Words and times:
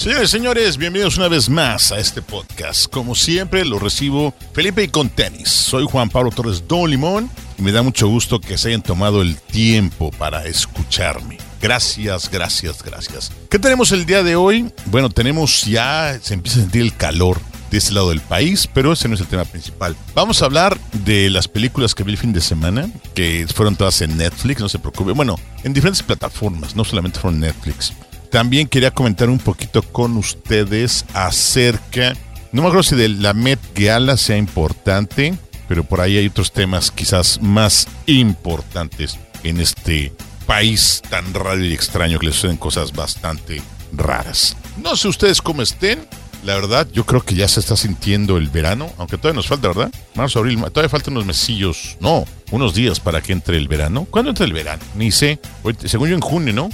Señores 0.00 0.30
señores, 0.30 0.78
bienvenidos 0.78 1.18
una 1.18 1.28
vez 1.28 1.50
más 1.50 1.92
a 1.92 1.98
este 1.98 2.22
podcast. 2.22 2.86
Como 2.90 3.14
siempre, 3.14 3.66
lo 3.66 3.78
recibo 3.78 4.32
Felipe 4.54 4.82
y 4.82 4.88
con 4.88 5.10
tenis. 5.10 5.50
Soy 5.50 5.84
Juan 5.84 6.08
Pablo 6.08 6.30
Torres 6.30 6.66
Don 6.66 6.90
Limón 6.90 7.30
y 7.58 7.62
me 7.62 7.70
da 7.70 7.82
mucho 7.82 8.08
gusto 8.08 8.40
que 8.40 8.56
se 8.56 8.68
hayan 8.68 8.80
tomado 8.80 9.20
el 9.20 9.36
tiempo 9.36 10.10
para 10.12 10.46
escucharme. 10.46 11.36
Gracias, 11.60 12.30
gracias, 12.30 12.82
gracias. 12.82 13.30
¿Qué 13.50 13.58
tenemos 13.58 13.92
el 13.92 14.06
día 14.06 14.22
de 14.22 14.36
hoy? 14.36 14.72
Bueno, 14.86 15.10
tenemos 15.10 15.64
ya, 15.64 16.18
se 16.22 16.32
empieza 16.32 16.60
a 16.60 16.62
sentir 16.62 16.80
el 16.80 16.96
calor 16.96 17.38
de 17.70 17.76
este 17.76 17.92
lado 17.92 18.08
del 18.08 18.22
país, 18.22 18.70
pero 18.72 18.94
ese 18.94 19.06
no 19.06 19.16
es 19.16 19.20
el 19.20 19.26
tema 19.26 19.44
principal. 19.44 19.94
Vamos 20.14 20.40
a 20.40 20.46
hablar 20.46 20.78
de 21.04 21.28
las 21.28 21.46
películas 21.46 21.94
que 21.94 22.04
vi 22.04 22.12
el 22.12 22.18
fin 22.18 22.32
de 22.32 22.40
semana, 22.40 22.88
que 23.14 23.46
fueron 23.54 23.76
todas 23.76 24.00
en 24.00 24.16
Netflix, 24.16 24.62
no 24.62 24.70
se 24.70 24.78
preocupe. 24.78 25.12
Bueno, 25.12 25.38
en 25.62 25.74
diferentes 25.74 26.02
plataformas, 26.02 26.74
no 26.74 26.86
solamente 26.86 27.20
fueron 27.20 27.40
Netflix. 27.40 27.92
También 28.30 28.68
quería 28.68 28.92
comentar 28.92 29.28
un 29.28 29.38
poquito 29.38 29.82
con 29.82 30.16
ustedes 30.16 31.04
acerca, 31.14 32.14
no 32.52 32.62
me 32.62 32.68
acuerdo 32.68 32.84
si 32.84 32.96
de 32.96 33.08
la 33.08 33.34
Met 33.34 33.58
Gala 33.74 34.16
sea 34.16 34.36
importante, 34.36 35.34
pero 35.68 35.84
por 35.84 36.00
ahí 36.00 36.16
hay 36.16 36.26
otros 36.26 36.52
temas 36.52 36.90
quizás 36.90 37.40
más 37.42 37.88
importantes 38.06 39.18
en 39.42 39.60
este 39.60 40.12
país 40.46 41.02
tan 41.10 41.32
raro 41.34 41.64
y 41.64 41.72
extraño 41.72 42.18
que 42.18 42.26
le 42.26 42.32
suceden 42.32 42.56
cosas 42.56 42.92
bastante 42.92 43.62
raras. 43.92 44.56
No 44.82 44.96
sé 44.96 45.08
ustedes 45.08 45.42
cómo 45.42 45.62
estén. 45.62 46.06
La 46.44 46.54
verdad, 46.54 46.88
yo 46.92 47.04
creo 47.04 47.22
que 47.22 47.34
ya 47.34 47.48
se 47.48 47.60
está 47.60 47.76
sintiendo 47.76 48.38
el 48.38 48.48
verano, 48.48 48.90
aunque 48.96 49.18
todavía 49.18 49.36
nos 49.36 49.46
falta, 49.46 49.68
¿verdad? 49.68 49.92
Marzo, 50.14 50.38
abril, 50.38 50.58
todavía 50.72 50.88
faltan 50.88 51.12
unos 51.14 51.26
mesillos, 51.26 51.98
no, 52.00 52.24
unos 52.50 52.74
días 52.74 52.98
para 52.98 53.20
que 53.20 53.32
entre 53.32 53.58
el 53.58 53.68
verano. 53.68 54.06
¿Cuándo 54.10 54.30
entra 54.30 54.46
el 54.46 54.52
verano? 54.52 54.82
Ni 54.94 55.10
sé. 55.10 55.38
Según 55.84 56.08
yo 56.08 56.14
en 56.14 56.22
junio, 56.22 56.54
¿no? 56.54 56.70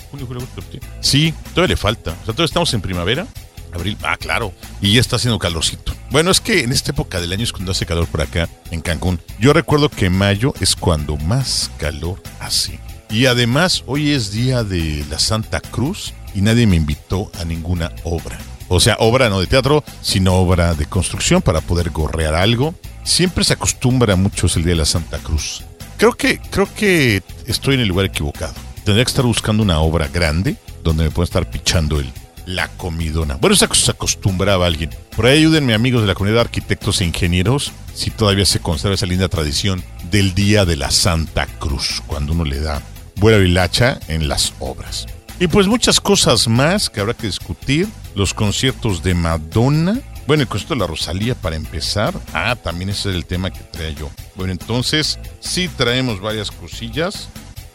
Sí, 1.01 1.35
todavía 1.55 1.75
le 1.75 1.77
falta. 1.77 2.13
O 2.13 2.25
sea, 2.25 2.27
todavía 2.27 2.45
estamos 2.45 2.73
en 2.75 2.81
primavera. 2.81 3.27
Abril, 3.73 3.99
ah, 4.05 4.17
claro. 4.17 4.53
Y 4.81 4.95
ya 4.95 5.01
está 5.01 5.17
haciendo 5.17 5.39
calorcito. 5.39 5.93
Bueno, 6.11 6.31
es 6.31 6.41
que 6.41 6.61
en 6.61 6.73
esta 6.73 6.93
época 6.93 7.21
del 7.21 7.33
año 7.33 7.43
es 7.43 7.53
cuando 7.53 7.73
hace 7.73 7.85
calor 7.87 8.07
por 8.07 8.23
acá, 8.23 8.49
en 8.71 8.81
Cancún. 8.81 9.21
Yo 9.41 9.53
recuerdo 9.53 9.89
que 9.91 10.09
mayo 10.09 10.55
es 10.61 10.77
cuando 10.77 11.17
más 11.17 11.71
calor 11.77 12.23
hace. 12.41 12.79
Y 13.11 13.27
además, 13.27 13.83
hoy 13.87 14.13
es 14.13 14.31
día 14.31 14.65
de 14.65 15.05
la 15.11 15.19
Santa 15.19 15.61
Cruz 15.61 16.15
y 16.35 16.41
nadie 16.41 16.67
me 16.67 16.77
invitó 16.77 17.31
a 17.39 17.45
ninguna 17.45 17.93
obra. 18.05 18.39
O 18.69 18.81
sea, 18.81 18.97
obra 18.99 19.29
no 19.29 19.41
de 19.41 19.47
teatro, 19.47 19.85
sino 20.03 20.35
obra 20.35 20.75
de 20.75 20.87
construcción 20.87 21.43
para 21.43 21.61
poder 21.61 21.91
gorrear 21.91 22.35
algo. 22.35 22.75
Siempre 23.05 23.45
se 23.45 23.53
acostumbra 23.53 24.17
mucho 24.17 24.47
el 24.57 24.65
día 24.65 24.73
de 24.73 24.77
la 24.77 24.85
Santa 24.85 25.19
Cruz. 25.19 25.63
Creo 25.97 26.15
que, 26.15 26.39
creo 26.51 26.69
que 26.75 27.23
estoy 27.47 27.75
en 27.77 27.81
el 27.81 27.89
lugar 27.89 28.07
equivocado. 28.07 28.55
Tendría 28.85 29.05
que 29.05 29.11
estar 29.11 29.25
buscando 29.25 29.63
una 29.63 29.81
obra 29.81 30.09
grande 30.09 30.57
donde 30.83 31.05
me 31.05 31.11
pueda 31.11 31.25
estar 31.25 31.49
pichando 31.51 32.01
el, 32.01 32.13
la 32.47 32.69
comidona. 32.69 33.37
Bueno, 33.37 33.57
cosa 33.57 33.85
se 33.85 33.91
acostumbraba 33.91 34.67
alguien. 34.67 34.91
Por 35.15 35.27
ahí 35.27 35.39
ayúdenme 35.39 35.75
amigos 35.75 36.03
de 36.03 36.09
la 36.09 36.15
comunidad 36.15 36.39
de 36.39 36.43
arquitectos 36.43 37.01
e 37.01 37.05
ingenieros 37.05 37.73
si 37.95 38.11
todavía 38.11 38.47
se 38.47 38.61
conserva 38.61 38.95
esa 38.95 39.07
linda 39.07 39.29
tradición 39.29 39.83
del 40.11 40.35
Día 40.35 40.65
de 40.65 40.77
la 40.77 40.91
Santa 40.91 41.47
Cruz, 41.59 42.03
cuando 42.07 42.33
uno 42.33 42.45
le 42.45 42.61
da 42.61 42.83
buena 43.17 43.45
hilacha 43.45 43.99
en 44.09 44.29
las 44.29 44.53
obras. 44.61 45.07
Y 45.41 45.49
pues 45.49 45.67
muchas 45.67 46.01
cosas 46.01 46.49
más 46.49 46.89
que 46.89 47.01
habrá 47.01 47.15
que 47.15 47.27
discutir. 47.27 47.89
Los 48.17 48.35
conciertos 48.35 49.03
de 49.05 49.15
Madonna. 49.15 50.01
Bueno, 50.27 50.43
el 50.43 50.49
concierto 50.49 50.75
de 50.75 50.81
la 50.81 50.87
Rosalía 50.89 51.37
para 51.37 51.55
empezar. 51.55 52.13
Ah, 52.33 52.57
también 52.57 52.91
ese 52.91 53.11
es 53.11 53.15
el 53.15 53.27
tema 53.27 53.51
que 53.53 53.61
traía 53.61 53.91
yo. 53.91 54.11
Bueno, 54.35 54.53
entonces 54.53 55.21
sí 55.39 55.69
traemos 55.69 56.21
varias 56.21 56.51
cosillas 56.51 57.29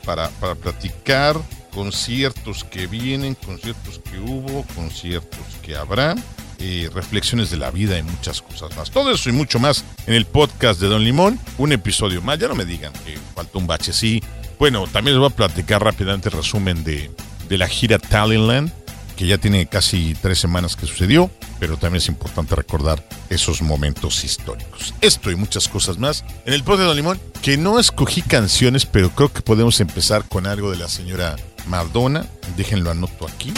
para, 0.03 0.27
para 0.31 0.55
platicar. 0.55 1.37
Conciertos 1.73 2.65
que 2.65 2.87
vienen, 2.87 3.35
conciertos 3.35 3.99
que 3.99 4.19
hubo, 4.19 4.65
conciertos 4.75 5.39
que 5.61 5.77
habrá. 5.77 6.15
eh, 6.59 6.89
reflexiones 6.93 7.49
de 7.49 7.57
la 7.57 7.71
vida 7.71 7.97
y 7.97 8.03
muchas 8.03 8.41
cosas 8.41 8.75
más. 8.75 8.91
Todo 8.91 9.11
eso 9.11 9.29
y 9.29 9.31
mucho 9.31 9.57
más 9.59 9.83
en 10.05 10.13
el 10.13 10.25
podcast 10.25 10.79
de 10.81 10.87
Don 10.87 11.03
Limón. 11.03 11.39
Un 11.57 11.71
episodio 11.71 12.21
más. 12.21 12.37
Ya 12.39 12.47
no 12.49 12.55
me 12.55 12.65
digan 12.65 12.91
que 13.05 13.17
faltó 13.35 13.57
un 13.59 13.67
bache. 13.67 13.93
Sí, 13.93 14.21
bueno, 14.59 14.85
también 14.87 15.15
les 15.15 15.19
voy 15.21 15.31
a 15.31 15.35
platicar 15.35 15.83
rápidamente 15.83 16.29
el 16.29 16.35
resumen 16.35 16.83
de, 16.83 17.09
de 17.49 17.57
la 17.57 17.67
gira 17.67 17.97
Talentland, 17.97 18.71
que 19.21 19.27
ya 19.27 19.37
tiene 19.37 19.67
casi 19.67 20.15
tres 20.19 20.39
semanas 20.39 20.75
que 20.75 20.87
sucedió, 20.87 21.29
pero 21.59 21.77
también 21.77 21.97
es 21.97 22.07
importante 22.07 22.55
recordar 22.55 23.07
esos 23.29 23.61
momentos 23.61 24.23
históricos. 24.23 24.95
Esto 24.99 25.29
y 25.29 25.35
muchas 25.35 25.67
cosas 25.67 25.99
más 25.99 26.25
en 26.43 26.53
el 26.53 26.63
podcast 26.63 26.79
de 26.79 26.85
Don 26.87 26.95
Limón, 26.95 27.21
que 27.43 27.55
no 27.55 27.77
escogí 27.77 28.23
canciones, 28.23 28.87
pero 28.87 29.11
creo 29.11 29.31
que 29.31 29.43
podemos 29.43 29.79
empezar 29.79 30.27
con 30.27 30.47
algo 30.47 30.71
de 30.71 30.77
la 30.77 30.87
señora 30.87 31.35
Madonna. 31.67 32.25
Déjenlo 32.57 32.89
anoto 32.89 33.27
aquí. 33.27 33.53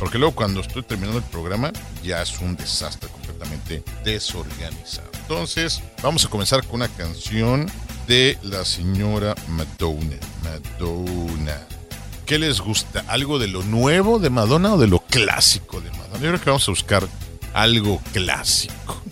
Porque 0.00 0.18
luego 0.18 0.34
cuando 0.34 0.58
estoy 0.58 0.82
terminando 0.82 1.18
el 1.18 1.24
programa 1.26 1.72
ya 2.02 2.20
es 2.20 2.36
un 2.40 2.56
desastre 2.56 3.08
completamente 3.08 3.84
desorganizado. 4.04 5.10
Entonces, 5.20 5.80
vamos 6.02 6.24
a 6.24 6.28
comenzar 6.28 6.66
con 6.66 6.82
una 6.82 6.88
canción 6.88 7.70
de 8.08 8.36
la 8.42 8.64
señora 8.64 9.36
Madonna. 9.46 10.18
Madonna. 10.42 11.73
¿Qué 12.26 12.38
les 12.38 12.60
gusta? 12.60 13.04
¿Algo 13.08 13.38
de 13.38 13.48
lo 13.48 13.62
nuevo 13.62 14.18
de 14.18 14.30
Madonna 14.30 14.74
o 14.74 14.78
de 14.78 14.86
lo 14.86 15.00
clásico 15.00 15.82
de 15.82 15.90
Madonna? 15.90 16.14
Yo 16.14 16.28
creo 16.28 16.40
que 16.40 16.50
vamos 16.50 16.68
a 16.68 16.72
buscar 16.72 17.06
algo 17.52 18.00
clásico. 18.14 19.02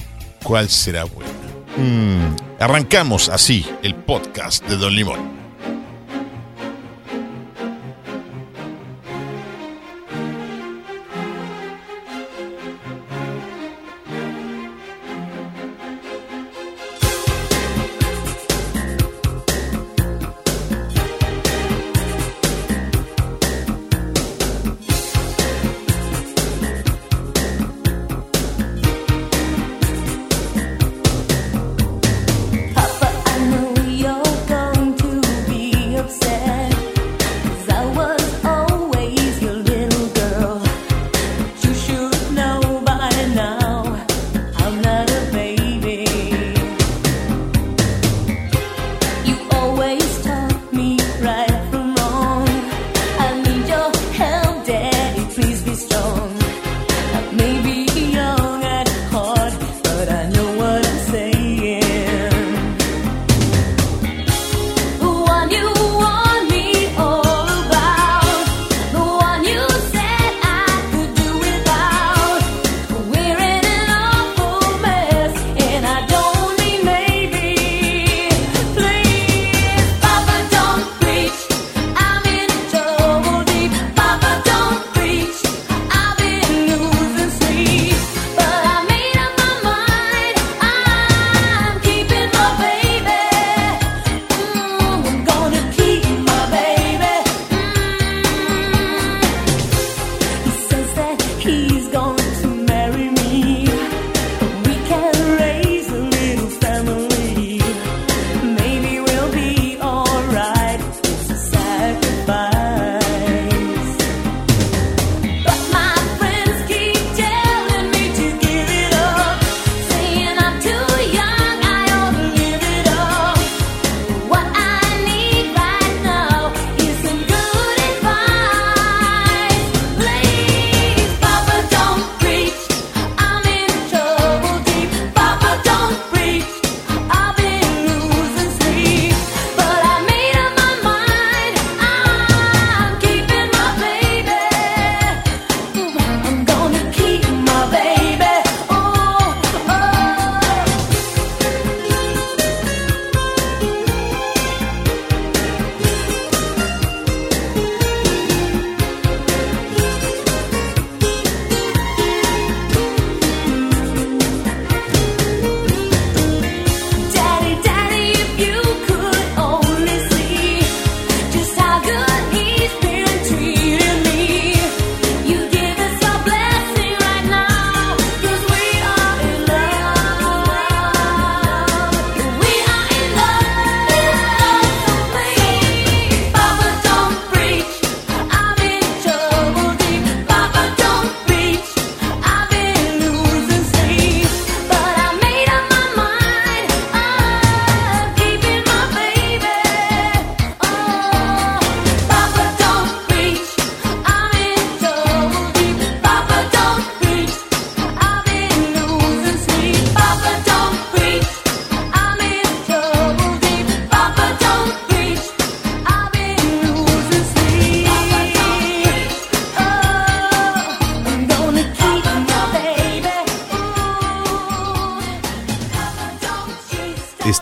¿Cuál 0.43 0.71
será 0.71 1.05
buena? 1.05 1.31
Mm, 1.77 2.37
arrancamos 2.59 3.29
así 3.29 3.67
el 3.83 3.95
podcast 3.95 4.67
de 4.67 4.77
Don 4.79 4.95
Limón. 4.95 5.42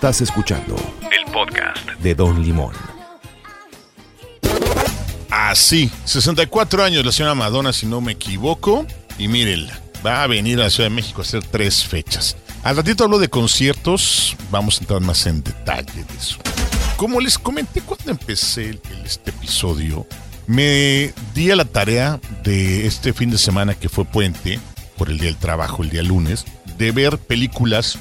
Estás 0.00 0.22
escuchando 0.22 0.76
el 1.12 1.30
podcast 1.30 1.86
de 2.00 2.14
Don 2.14 2.42
Limón. 2.42 2.72
Así, 5.28 5.90
64 6.06 6.82
años 6.82 7.04
la 7.04 7.12
señora 7.12 7.34
Madonna, 7.34 7.70
si 7.74 7.84
no 7.84 8.00
me 8.00 8.12
equivoco. 8.12 8.86
Y 9.18 9.28
mírenla, 9.28 9.78
va 10.04 10.22
a 10.22 10.26
venir 10.26 10.58
a 10.58 10.62
la 10.62 10.70
Ciudad 10.70 10.88
de 10.88 10.94
México 10.96 11.20
a 11.20 11.24
hacer 11.24 11.44
tres 11.44 11.84
fechas. 11.84 12.38
Al 12.62 12.78
ratito 12.78 13.04
hablo 13.04 13.18
de 13.18 13.28
conciertos, 13.28 14.38
vamos 14.50 14.78
a 14.78 14.84
entrar 14.84 15.02
más 15.02 15.26
en 15.26 15.42
detalle 15.42 16.02
de 16.02 16.16
eso. 16.16 16.38
Como 16.96 17.20
les 17.20 17.38
comenté 17.38 17.82
cuando 17.82 18.10
empecé 18.10 18.80
este 19.04 19.28
episodio, 19.28 20.06
me 20.46 21.12
di 21.34 21.50
a 21.50 21.56
la 21.56 21.66
tarea 21.66 22.18
de 22.42 22.86
este 22.86 23.12
fin 23.12 23.30
de 23.30 23.36
semana 23.36 23.74
que 23.74 23.90
fue 23.90 24.06
puente, 24.06 24.60
por 24.96 25.10
el 25.10 25.18
día 25.18 25.26
del 25.26 25.36
trabajo, 25.36 25.82
el 25.82 25.90
día 25.90 26.02
lunes, 26.02 26.46
de 26.78 26.90
ver 26.90 27.18
películas 27.18 27.98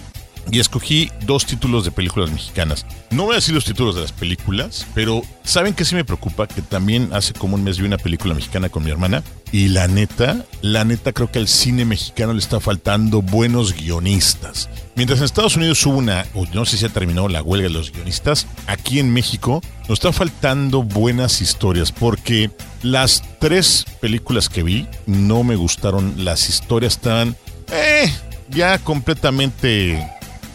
y 0.51 0.59
escogí 0.59 1.11
dos 1.25 1.45
títulos 1.45 1.85
de 1.85 1.91
películas 1.91 2.31
mexicanas. 2.31 2.85
No 3.11 3.23
voy 3.23 3.33
a 3.33 3.35
decir 3.35 3.53
los 3.53 3.65
títulos 3.65 3.95
de 3.95 4.01
las 4.01 4.11
películas, 4.11 4.85
pero 4.93 5.21
¿saben 5.43 5.73
qué 5.73 5.85
sí 5.85 5.95
me 5.95 6.05
preocupa? 6.05 6.47
Que 6.47 6.61
también 6.61 7.09
hace 7.13 7.33
como 7.33 7.55
un 7.55 7.63
mes 7.63 7.79
vi 7.79 7.85
una 7.85 7.97
película 7.97 8.33
mexicana 8.33 8.69
con 8.69 8.83
mi 8.83 8.91
hermana 8.91 9.23
y 9.51 9.69
la 9.69 9.87
neta, 9.87 10.45
la 10.61 10.85
neta 10.85 11.11
creo 11.11 11.31
que 11.31 11.39
al 11.39 11.47
cine 11.47 11.85
mexicano 11.85 12.33
le 12.33 12.39
está 12.39 12.59
faltando 12.59 13.21
buenos 13.21 13.73
guionistas. 13.73 14.69
Mientras 14.95 15.19
en 15.19 15.25
Estados 15.25 15.55
Unidos 15.55 15.85
hubo 15.85 15.97
una, 15.97 16.25
no 16.53 16.65
sé 16.65 16.77
si 16.77 16.83
ya 16.83 16.89
terminó 16.89 17.27
la 17.27 17.41
huelga 17.41 17.67
de 17.67 17.73
los 17.73 17.91
guionistas, 17.91 18.47
aquí 18.67 18.99
en 18.99 19.11
México 19.11 19.61
nos 19.87 19.99
está 19.99 20.11
faltando 20.11 20.83
buenas 20.83 21.41
historias 21.41 21.91
porque 21.91 22.51
las 22.83 23.23
tres 23.39 23.85
películas 24.01 24.49
que 24.49 24.63
vi 24.63 24.87
no 25.05 25.43
me 25.43 25.55
gustaron, 25.55 26.25
las 26.25 26.49
historias 26.49 26.93
están... 26.93 27.35
Eh, 27.71 28.11
ya 28.49 28.79
completamente 28.79 30.03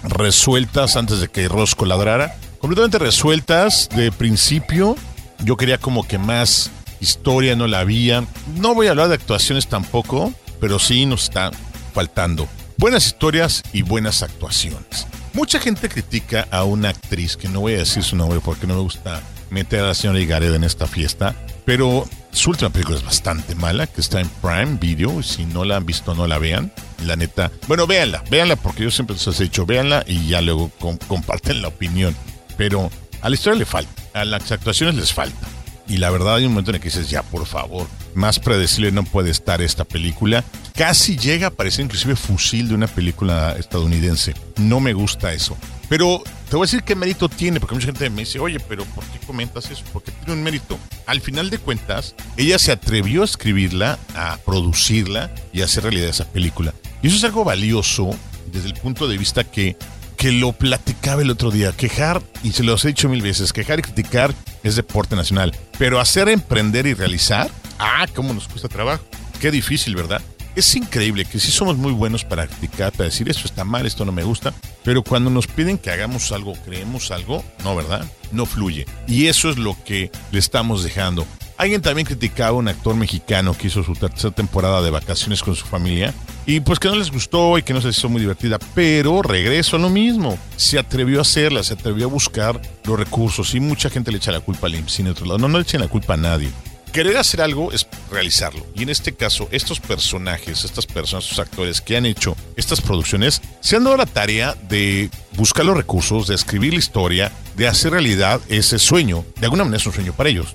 resueltas 0.04 0.96
antes 0.96 1.20
de 1.20 1.28
que 1.28 1.48
Rosco 1.48 1.86
ladrara. 1.86 2.36
Completamente 2.58 2.98
resueltas 2.98 3.88
de 3.94 4.12
principio. 4.12 4.96
Yo 5.40 5.56
quería 5.56 5.78
como 5.78 6.06
que 6.06 6.18
más 6.18 6.70
historia, 7.00 7.56
no 7.56 7.66
la 7.66 7.80
había. 7.80 8.24
No 8.56 8.74
voy 8.74 8.86
a 8.86 8.90
hablar 8.90 9.08
de 9.08 9.14
actuaciones 9.14 9.66
tampoco, 9.66 10.32
pero 10.60 10.78
sí 10.78 11.06
nos 11.06 11.24
está 11.24 11.50
faltando 11.92 12.48
buenas 12.76 13.06
historias 13.06 13.62
y 13.72 13.82
buenas 13.82 14.22
actuaciones. 14.22 15.06
Mucha 15.32 15.58
gente 15.58 15.88
critica 15.88 16.46
a 16.50 16.64
una 16.64 16.90
actriz, 16.90 17.36
que 17.36 17.48
no 17.48 17.60
voy 17.60 17.74
a 17.74 17.78
decir 17.78 18.02
su 18.02 18.16
nombre 18.16 18.40
porque 18.44 18.66
no 18.66 18.74
me 18.74 18.80
gusta 18.80 19.22
meter 19.50 19.80
a 19.80 19.88
la 19.88 19.94
señora 19.94 20.20
Igareda 20.20 20.56
en 20.56 20.64
esta 20.64 20.86
fiesta, 20.86 21.34
pero 21.64 22.04
su 22.44 22.50
última 22.50 22.68
película 22.68 22.98
es 22.98 23.02
bastante 23.02 23.54
mala, 23.54 23.86
que 23.86 24.02
está 24.02 24.20
en 24.20 24.28
Prime 24.28 24.76
Video. 24.78 25.22
Si 25.22 25.46
no 25.46 25.64
la 25.64 25.78
han 25.78 25.86
visto, 25.86 26.14
no 26.14 26.26
la 26.26 26.36
vean. 26.36 26.70
La 27.06 27.16
neta. 27.16 27.50
Bueno, 27.68 27.86
véanla, 27.86 28.22
véanla, 28.30 28.56
porque 28.56 28.82
yo 28.82 28.90
siempre 28.90 29.16
les 29.16 29.40
he 29.40 29.44
dicho, 29.44 29.64
véanla 29.64 30.04
y 30.06 30.28
ya 30.28 30.42
luego 30.42 30.70
comparten 31.08 31.62
la 31.62 31.68
opinión. 31.68 32.14
Pero 32.58 32.90
a 33.22 33.30
la 33.30 33.34
historia 33.34 33.58
le 33.58 33.64
falta, 33.64 33.90
a 34.12 34.26
las 34.26 34.52
actuaciones 34.52 34.94
les 34.94 35.14
falta. 35.14 35.48
Y 35.88 35.96
la 35.96 36.10
verdad 36.10 36.34
hay 36.34 36.44
un 36.44 36.52
momento 36.52 36.70
en 36.70 36.74
el 36.74 36.80
que 36.82 36.88
dices, 36.88 37.08
ya, 37.08 37.22
por 37.22 37.46
favor, 37.46 37.86
más 38.14 38.38
predecible 38.38 38.92
no 38.92 39.04
puede 39.04 39.30
estar 39.30 39.62
esta 39.62 39.86
película. 39.86 40.44
Casi 40.74 41.16
llega 41.16 41.46
a 41.46 41.50
parecer 41.50 41.86
inclusive 41.86 42.14
fusil 42.14 42.68
de 42.68 42.74
una 42.74 42.88
película 42.88 43.56
estadounidense. 43.58 44.34
No 44.58 44.80
me 44.80 44.92
gusta 44.92 45.32
eso. 45.32 45.56
Pero 45.88 46.22
te 46.48 46.56
voy 46.56 46.64
a 46.64 46.66
decir 46.66 46.82
qué 46.82 46.94
mérito 46.94 47.28
tiene, 47.28 47.60
porque 47.60 47.74
mucha 47.74 47.86
gente 47.86 48.08
me 48.10 48.22
dice, 48.22 48.38
oye, 48.38 48.60
pero 48.60 48.84
¿por 48.84 49.04
qué 49.04 49.18
comentas 49.26 49.70
eso? 49.70 49.82
Porque 49.92 50.12
tiene 50.12 50.34
un 50.34 50.42
mérito. 50.42 50.78
Al 51.06 51.20
final 51.20 51.50
de 51.50 51.58
cuentas, 51.58 52.14
ella 52.36 52.58
se 52.58 52.72
atrevió 52.72 53.22
a 53.22 53.24
escribirla, 53.24 53.98
a 54.14 54.38
producirla 54.44 55.30
y 55.52 55.62
hacer 55.62 55.84
realidad 55.84 56.08
esa 56.08 56.26
película. 56.26 56.74
Y 57.02 57.08
eso 57.08 57.16
es 57.16 57.24
algo 57.24 57.44
valioso 57.44 58.10
desde 58.52 58.68
el 58.68 58.74
punto 58.74 59.08
de 59.08 59.18
vista 59.18 59.44
que, 59.44 59.76
que 60.16 60.32
lo 60.32 60.52
platicaba 60.52 61.22
el 61.22 61.30
otro 61.30 61.50
día. 61.50 61.72
Quejar, 61.72 62.22
y 62.42 62.52
se 62.52 62.62
los 62.62 62.84
he 62.84 62.88
dicho 62.88 63.08
mil 63.08 63.22
veces, 63.22 63.52
quejar 63.52 63.80
y 63.80 63.82
criticar 63.82 64.34
es 64.62 64.76
deporte 64.76 65.16
nacional. 65.16 65.54
Pero 65.78 66.00
hacer, 66.00 66.28
emprender 66.28 66.86
y 66.86 66.94
realizar, 66.94 67.50
ah, 67.78 68.06
cómo 68.14 68.32
nos 68.32 68.48
cuesta 68.48 68.68
trabajo. 68.68 69.04
Qué 69.40 69.50
difícil, 69.50 69.96
¿verdad? 69.96 70.22
Es 70.56 70.74
increíble 70.76 71.24
que 71.24 71.40
sí 71.40 71.50
somos 71.50 71.76
muy 71.76 71.92
buenos 71.92 72.24
para 72.24 72.46
criticar, 72.46 72.92
para 72.92 73.04
decir 73.04 73.28
esto 73.28 73.46
está 73.46 73.64
mal, 73.64 73.86
esto 73.86 74.04
no 74.04 74.12
me 74.12 74.22
gusta, 74.22 74.54
pero 74.82 75.02
cuando 75.02 75.30
nos 75.30 75.46
piden 75.46 75.78
que 75.78 75.90
hagamos 75.90 76.30
algo, 76.32 76.54
creemos 76.64 77.10
algo, 77.10 77.44
no, 77.64 77.74
¿verdad? 77.74 78.04
No 78.32 78.46
fluye. 78.46 78.86
Y 79.06 79.26
eso 79.26 79.50
es 79.50 79.58
lo 79.58 79.76
que 79.84 80.10
le 80.30 80.38
estamos 80.38 80.84
dejando. 80.84 81.26
Alguien 81.56 81.82
también 81.82 82.06
criticaba 82.06 82.50
a 82.50 82.52
un 82.54 82.66
actor 82.66 82.96
mexicano 82.96 83.56
que 83.56 83.68
hizo 83.68 83.84
su 83.84 83.94
tercera 83.94 84.34
temporada 84.34 84.82
de 84.82 84.90
vacaciones 84.90 85.40
con 85.40 85.54
su 85.54 85.64
familia 85.64 86.12
y 86.46 86.58
pues 86.58 86.80
que 86.80 86.88
no 86.88 86.96
les 86.96 87.12
gustó 87.12 87.56
y 87.58 87.62
que 87.62 87.72
no 87.72 87.80
se 87.80 87.90
hizo 87.90 88.08
muy 88.08 88.20
divertida, 88.20 88.58
pero 88.74 89.22
regreso 89.22 89.76
a 89.76 89.78
lo 89.78 89.88
mismo. 89.88 90.36
Se 90.56 90.80
atrevió 90.80 91.20
a 91.20 91.22
hacerla, 91.22 91.62
se 91.62 91.74
atrevió 91.74 92.06
a 92.06 92.10
buscar 92.10 92.60
los 92.84 92.98
recursos 92.98 93.54
y 93.54 93.60
mucha 93.60 93.88
gente 93.88 94.10
le 94.10 94.18
echa 94.18 94.32
la 94.32 94.40
culpa 94.40 94.66
al 94.66 94.74
IMSS 94.74 95.00
y 95.00 95.08
otro 95.08 95.26
lado. 95.26 95.38
No, 95.38 95.48
no 95.48 95.58
le 95.58 95.62
echen 95.62 95.80
la 95.80 95.88
culpa 95.88 96.14
a 96.14 96.16
nadie 96.18 96.50
querer 96.94 97.16
hacer 97.16 97.42
algo 97.42 97.72
es 97.72 97.88
realizarlo. 98.10 98.64
Y 98.72 98.84
en 98.84 98.88
este 98.88 99.12
caso, 99.12 99.48
estos 99.50 99.80
personajes, 99.80 100.64
estas 100.64 100.86
personas, 100.86 101.24
estos 101.24 101.40
actores 101.40 101.80
que 101.80 101.96
han 101.96 102.06
hecho 102.06 102.36
estas 102.56 102.80
producciones, 102.80 103.42
se 103.60 103.74
han 103.74 103.82
dado 103.82 103.96
la 103.96 104.06
tarea 104.06 104.54
de 104.68 105.10
buscar 105.32 105.66
los 105.66 105.76
recursos, 105.76 106.28
de 106.28 106.36
escribir 106.36 106.72
la 106.72 106.78
historia, 106.78 107.32
de 107.56 107.66
hacer 107.66 107.90
realidad 107.90 108.40
ese 108.48 108.78
sueño. 108.78 109.24
De 109.40 109.46
alguna 109.46 109.64
manera 109.64 109.78
es 109.78 109.86
un 109.86 109.92
sueño 109.92 110.12
para 110.12 110.30
ellos 110.30 110.54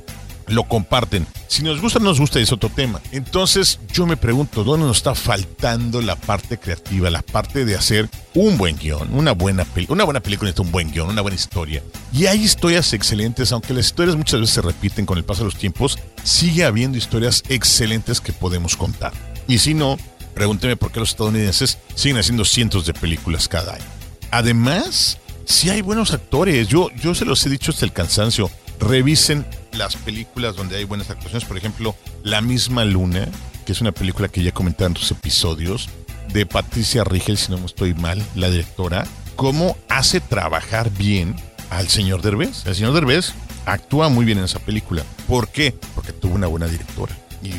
lo 0.50 0.64
comparten. 0.64 1.26
Si 1.48 1.64
nos 1.64 1.82
gusta 1.82 2.00
nos 2.00 2.20
gusta 2.20 2.40
es 2.40 2.52
otro 2.52 2.70
tema. 2.70 3.02
Entonces 3.12 3.80
yo 3.92 4.06
me 4.06 4.18
pregunto, 4.18 4.64
¿dónde 4.64 4.86
nos 4.86 4.98
está 4.98 5.16
faltando 5.16 6.02
la 6.02 6.16
parte 6.16 6.58
creativa, 6.58 7.10
la 7.10 7.22
parte 7.22 7.66
de 7.66 7.76
hacer 7.76 8.10
un 8.34 8.58
buen 8.58 8.78
guion, 8.78 9.10
una 9.14 9.32
buena, 9.32 9.66
una 9.88 10.04
buena 10.04 10.20
película 10.20 10.54
un 10.60 10.72
buen 10.72 10.92
guion, 10.92 11.10
una 11.10 11.22
buena 11.22 11.36
historia? 11.36 11.84
Y 12.14 12.26
hay 12.26 12.42
historias 12.42 12.94
excelentes, 12.94 13.52
aunque 13.52 13.74
las 13.74 13.88
historias 13.88 14.16
muchas 14.16 14.40
veces 14.40 14.56
se 14.56 14.62
repiten 14.62 15.06
con 15.06 15.18
el 15.18 15.24
paso 15.24 15.40
de 15.40 15.46
los 15.46 15.56
tiempos, 15.56 15.98
sigue 16.24 16.66
habiendo 16.66 16.98
historias 16.98 17.44
excelentes 17.50 18.22
que 18.22 18.34
podemos 18.34 18.76
contar. 18.76 19.14
Y 19.48 19.60
si 19.60 19.74
no, 19.74 19.98
pregúnteme 20.34 20.76
por 20.76 20.92
qué 20.92 21.00
los 21.00 21.12
estadounidenses 21.12 21.78
siguen 21.96 22.18
haciendo 22.18 22.46
cientos 22.46 22.86
de 22.86 22.94
películas 22.94 23.48
cada 23.48 23.76
año. 23.76 23.86
Además, 24.32 25.18
si 25.50 25.70
hay 25.72 25.82
buenos 25.82 26.14
actores. 26.14 26.68
Yo, 26.68 26.90
yo 27.02 27.16
se 27.16 27.26
los 27.26 27.44
he 27.46 27.50
dicho 27.50 27.72
hasta 27.72 27.84
el 27.84 27.92
cansancio. 27.92 28.50
Revisen 28.80 29.46
las 29.74 29.96
películas 29.96 30.56
donde 30.56 30.78
hay 30.78 30.84
buenas 30.84 31.10
actuaciones, 31.10 31.46
por 31.46 31.58
ejemplo, 31.58 31.96
La 32.24 32.42
misma 32.42 32.86
luna, 32.86 33.28
que 33.66 33.72
es 33.72 33.82
una 33.82 33.92
película 33.92 34.28
que 34.28 34.44
ya 34.44 34.52
comenté 34.52 34.86
en 34.86 34.92
otros 34.92 35.12
episodios, 35.12 35.90
de 36.34 36.46
Patricia 36.46 37.04
Rigel, 37.04 37.38
si 37.38 37.52
no 37.52 37.58
me 37.58 37.66
estoy 37.66 37.94
mal, 37.94 38.24
la 38.36 38.50
directora, 38.50 39.06
cómo 39.36 39.78
hace 39.90 40.20
trabajar 40.20 40.92
bien 40.92 41.36
al 41.70 41.88
señor 41.88 42.22
Derbez. 42.22 42.66
El 42.66 42.76
señor 42.76 42.94
Derbez 42.94 43.34
actúa 43.66 44.10
muy 44.10 44.26
bien 44.26 44.38
en 44.40 44.46
esa 44.46 44.60
película. 44.60 45.04
¿Por 45.28 45.50
qué? 45.50 45.74
Porque 45.96 46.14
tuvo 46.14 46.36
una 46.36 46.48
buena 46.48 46.68
directora. 46.68 47.16
Y, 47.42 47.54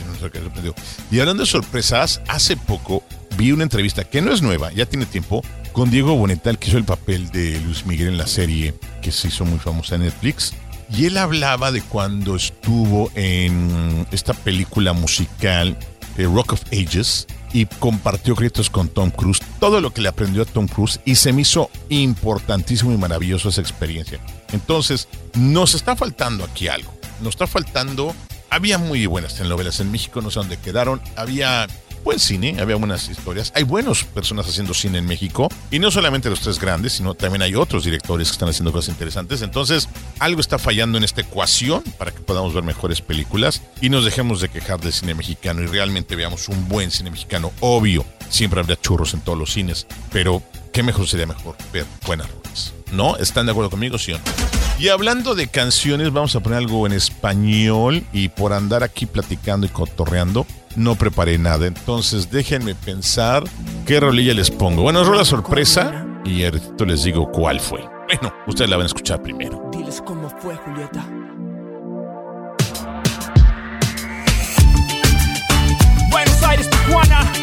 y 1.11 1.21
hablando 1.21 1.43
de 1.43 1.49
sorpresas, 1.49 2.21
hace 2.29 2.57
poco 2.57 3.03
vi 3.37 3.53
una 3.53 3.63
entrevista 3.63 4.05
que 4.05 4.21
no 4.21 4.33
es 4.33 4.43
nueva, 4.43 4.73
ya 4.73 4.87
tiene 4.87 5.07
tiempo, 5.07 5.43
con 5.73 5.91
Diego 5.91 6.17
Boneta, 6.17 6.53
que 6.55 6.69
hizo 6.69 6.79
el 6.79 6.85
papel 6.85 7.31
de 7.31 7.59
Luis 7.61 7.87
Miguel 7.87 8.09
en 8.09 8.19
la 8.19 8.27
serie 8.27 8.75
que 9.01 9.13
se 9.13 9.29
hizo 9.29 9.45
muy 9.45 9.59
famosa 9.59 9.95
en 9.95 10.03
Netflix. 10.03 10.53
Y 10.93 11.07
él 11.07 11.17
hablaba 11.17 11.71
de 11.73 11.83
cuando 11.83 12.35
estuvo 12.37 13.11
en 13.15 14.07
esta 14.11 14.35
película 14.35 14.93
musical 14.93 15.77
eh, 16.17 16.25
Rock 16.25 16.55
of 16.55 16.63
Ages 16.73 17.27
y 17.53 17.67
compartió 17.67 18.35
créditos 18.35 18.71
con 18.71 18.89
Tom 18.89 19.11
Cruise, 19.11 19.41
todo 19.59 19.81
lo 19.81 19.93
que 19.93 20.01
le 20.01 20.09
aprendió 20.09 20.43
a 20.43 20.47
Tom 20.47 20.69
Cruise 20.69 21.01
y 21.05 21.15
se 21.17 21.33
me 21.33 21.43
hizo 21.43 21.71
importantísimo 21.89 22.93
y 22.93 22.97
maravilloso 22.97 23.49
esa 23.49 23.61
experiencia. 23.61 24.19
Entonces, 24.53 25.09
nos 25.35 25.75
está 25.75 25.97
faltando 25.97 26.45
aquí 26.45 26.69
algo. 26.69 26.93
Nos 27.21 27.35
está 27.35 27.47
faltando. 27.47 28.15
Había 28.51 28.79
muy 28.79 29.07
buenas 29.07 29.35
telenovelas 29.37 29.81
en 29.81 29.91
México, 29.91 30.21
no 30.21 30.31
sé 30.31 30.41
dónde 30.41 30.59
quedaron. 30.59 31.01
Había 31.17 31.69
buen 32.03 32.19
cine, 32.19 32.57
había 32.61 32.77
buenas 32.77 33.09
historias. 33.09 33.53
Hay 33.55 33.65
buenas 33.65 34.05
personas 34.05 34.49
haciendo 34.49 34.75
cine 34.75 34.99
en 34.99 35.07
México 35.07 35.49
y 35.71 35.79
no 35.79 35.91
solamente 35.91 36.31
los 36.31 36.41
tres 36.41 36.59
grandes, 36.59 36.95
sino 36.95 37.15
también 37.15 37.43
hay 37.43 37.55
otros 37.55 37.85
directores 37.85 38.29
que 38.29 38.33
están 38.33 38.49
haciendo 38.49 38.73
cosas 38.73 38.91
interesantes. 38.91 39.43
Entonces, 39.43 39.89
algo 40.19 40.41
está 40.41 40.59
fallando 40.59 40.99
en 40.99 41.05
esta 41.05 41.21
ecuación 41.21 41.83
para 41.99 42.11
que 42.11 42.21
podamos 42.21 42.55
ver 42.55 42.65
mejores 42.65 43.01
películas 43.01 43.63
y 43.81 43.89
nos 43.89 44.05
dejemos 44.05 44.41
de 44.41 44.49
quejar 44.49 44.81
del 44.81 44.93
cine 44.93 45.15
mexicano 45.15 45.63
y 45.63 45.67
realmente 45.67 46.17
veamos 46.17 46.49
un 46.49 46.69
buen 46.69 46.91
cine 46.91 47.11
mexicano. 47.11 47.53
Obvio, 47.61 48.05
siempre 48.29 48.61
habrá 48.61 48.81
churros 48.81 49.15
en 49.15 49.21
todos 49.21 49.39
los 49.39 49.53
cines, 49.53 49.87
pero 50.13 50.43
qué 50.73 50.83
mejor 50.83 51.07
sería 51.07 51.27
mejor 51.27 51.57
ver 51.73 51.87
buenas 52.07 52.31
ruedas. 52.31 52.73
¿No? 52.93 53.17
¿Están 53.17 53.47
de 53.47 53.53
acuerdo 53.53 53.71
conmigo, 53.71 53.99
sí 53.99 54.13
o 54.13 54.19
no? 54.19 54.25
Y 54.81 54.89
hablando 54.89 55.35
de 55.35 55.47
canciones, 55.47 56.11
vamos 56.11 56.35
a 56.35 56.41
poner 56.41 56.57
algo 56.57 56.87
en 56.87 56.93
español 56.93 58.03
y 58.15 58.31
por 58.31 58.55
andar 58.55 58.83
aquí 58.83 59.05
platicando 59.05 59.67
y 59.67 59.69
cotorreando, 59.69 60.47
no 60.77 60.95
preparé 60.95 61.39
nada. 61.39 61.67
Entonces 61.67 62.31
déjenme 62.31 62.75
pensar 62.75 63.45
qué 63.87 64.01
rolilla 64.01 64.35
les 64.35 64.51
pongo. 64.51 64.83
Bueno, 64.83 65.05
rola 65.05 65.25
sorpresa 65.25 66.07
y 66.25 66.45
ahorita 66.45 66.85
les 66.85 67.05
digo 67.05 67.31
cuál 67.31 67.61
fue. 67.61 67.81
Bueno, 67.81 68.35
ustedes 68.47 68.71
la 68.71 68.77
van 68.77 68.85
a 68.85 68.87
escuchar 68.87 69.23
primero. 69.23 69.71
Diles 69.73 70.03
cómo 70.05 70.29
fue, 70.41 70.57
Julieta. 70.57 71.07
Buenos 76.11 76.43
Aires, 76.43 76.69
Tijuana. 76.69 77.40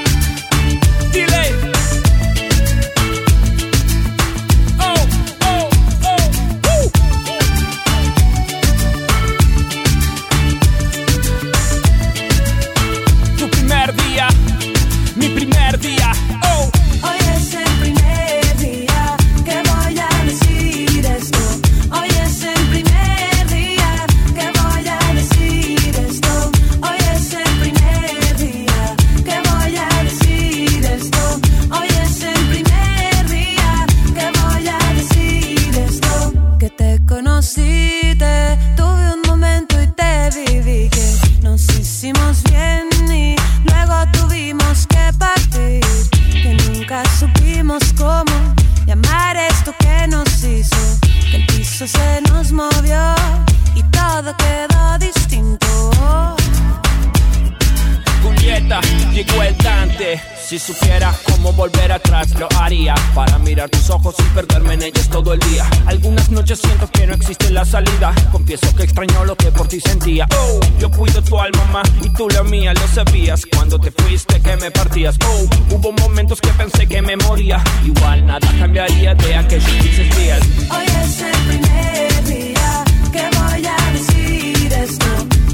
Hubo 75.72 75.92
momentos 75.94 76.40
que 76.42 76.50
pensé 76.50 76.88
que 76.88 77.02
me 77.02 77.16
moría. 77.18 77.62
Igual 77.86 78.26
nada 78.26 78.48
cambiaría 78.60 79.14
de 79.16 79.36
aquellos 79.36 80.16
días. 80.18 80.40
Hoy 80.70 80.86
es 81.04 81.22
el 81.22 81.38
primer 81.48 82.24
día 82.26 82.84
que 83.12 83.38
voy 83.38 83.66
a 83.66 83.92
decir 83.94 84.74
esto. 84.74 85.06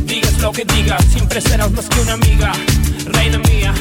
Digas 0.05 0.39
lo 0.39 0.51
que 0.51 0.65
digas, 0.65 1.03
siempre 1.11 1.41
serás 1.41 1.71
más 1.71 1.87
que 1.87 1.99
una 2.01 2.13
amiga, 2.13 2.51
reina 3.07 3.37
mía. 3.39 3.73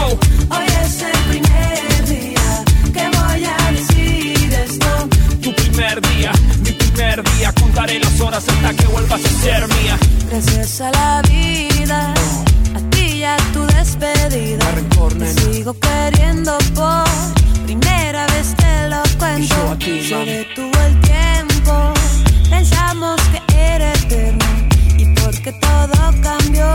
Oh, 0.00 0.18
Hoy 0.56 0.66
es 0.84 1.02
el 1.02 1.18
primer 1.30 2.06
día 2.06 2.64
que 2.92 3.18
voy 3.18 3.44
a 3.44 3.72
decir 3.72 4.52
esto. 4.54 5.08
tu 5.42 5.54
primer 5.54 6.00
día, 6.00 6.32
mi 6.60 6.70
primer 6.72 7.22
día. 7.36 7.52
Contaré 7.52 7.98
las 8.00 8.20
horas 8.20 8.44
hasta 8.48 8.74
que 8.74 8.86
vuelvas 8.86 9.20
a 9.24 9.28
ser 9.42 9.66
mía. 9.68 9.98
Gracias 10.30 10.80
a 10.80 10.90
la 10.90 11.22
vida, 11.22 12.14
a 13.28 13.36
tu 13.52 13.66
despedida. 13.66 14.64
Te 15.18 15.32
sigo 15.34 15.74
queriendo 15.78 16.56
por 16.74 17.04
primera 17.64 18.26
vez 18.28 18.54
te 18.56 18.88
lo 18.88 19.02
cuento. 19.18 19.42
Y 19.42 19.46
yo 19.48 19.70
a 19.72 19.78
ti, 19.78 20.08
Se 20.08 20.24
detuvo 20.24 20.78
el 20.86 21.00
tiempo, 21.00 21.92
pensamos 22.50 23.20
que 23.32 23.40
era 23.74 23.92
eterno 23.92 24.44
y 24.96 25.04
porque 25.20 25.52
todo 25.52 26.00
cambió. 26.22 26.70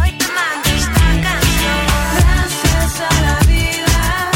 Hoy 0.00 0.10
te 0.20 0.26
mando 0.36 0.68
esta 0.80 1.08
canción. 1.26 1.82
Gracias 2.18 2.92
a 3.10 3.20
la 3.26 3.38
vida, 3.46 4.30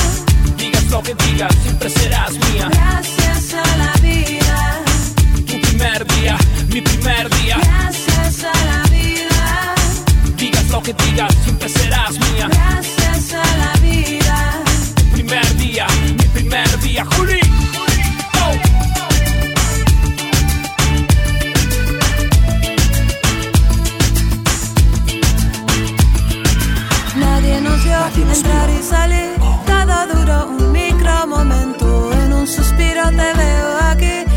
Digas 0.56 0.84
lo 0.90 1.02
que 1.02 1.14
digas, 1.14 1.54
siempre 1.62 1.90
serás 1.90 2.32
mía. 2.32 2.68
gracias 2.70 3.54
a 3.54 3.76
la 3.76 3.92
vida, 4.02 4.82
Tu 5.46 5.60
primer 5.60 6.06
día, 6.14 6.36
mi 6.68 6.80
primer 6.80 7.28
día. 7.40 7.56
gracias 7.62 7.99
lo 10.80 10.84
que 10.84 11.04
digas, 11.04 11.34
siempre 11.44 11.68
serás 11.68 12.12
mía. 12.12 12.48
Gracias 12.48 13.34
a 13.34 13.56
la 13.56 13.72
vida. 13.80 14.62
Primer 15.12 15.56
día, 15.56 15.86
mi 16.18 16.26
primer 16.28 16.80
día. 16.80 17.04
Juli. 17.04 17.40
Oh. 18.42 18.56
Nadie 27.18 27.60
nos 27.60 27.84
vio 27.84 28.06
entrar 28.32 28.70
y 28.70 28.82
salir. 28.82 29.30
Todo 29.66 30.06
duró 30.14 30.46
un 30.46 30.72
micro 30.72 31.26
momento. 31.26 32.12
En 32.12 32.32
un 32.32 32.46
suspiro 32.46 33.04
te 33.10 33.32
veo 33.40 33.78
aquí. 33.82 34.29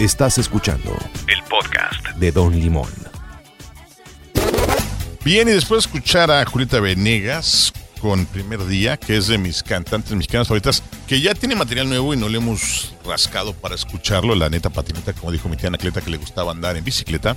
Estás 0.00 0.38
escuchando 0.38 0.96
el 1.28 1.42
podcast 1.42 2.16
de 2.16 2.32
Don 2.32 2.58
Limón. 2.58 2.88
Bien, 5.22 5.46
y 5.46 5.50
después 5.50 5.84
de 5.84 5.88
escuchar 5.90 6.30
a 6.30 6.42
Julieta 6.46 6.80
Venegas 6.80 7.70
con 8.00 8.24
Primer 8.24 8.64
Día, 8.64 8.96
que 8.96 9.18
es 9.18 9.26
de 9.26 9.36
mis 9.36 9.62
cantantes 9.62 10.12
mexicanas 10.12 10.48
favoritas, 10.48 10.82
que 11.06 11.20
ya 11.20 11.34
tiene 11.34 11.54
material 11.54 11.90
nuevo 11.90 12.14
y 12.14 12.16
no 12.16 12.30
le 12.30 12.38
hemos 12.38 12.94
rascado 13.04 13.52
para 13.52 13.74
escucharlo, 13.74 14.34
la 14.34 14.48
neta 14.48 14.70
patineta, 14.70 15.12
como 15.12 15.32
dijo 15.32 15.50
mi 15.50 15.58
tía 15.58 15.68
Anacleta, 15.68 16.00
que 16.00 16.10
le 16.10 16.16
gustaba 16.16 16.50
andar 16.50 16.78
en 16.78 16.84
bicicleta. 16.84 17.36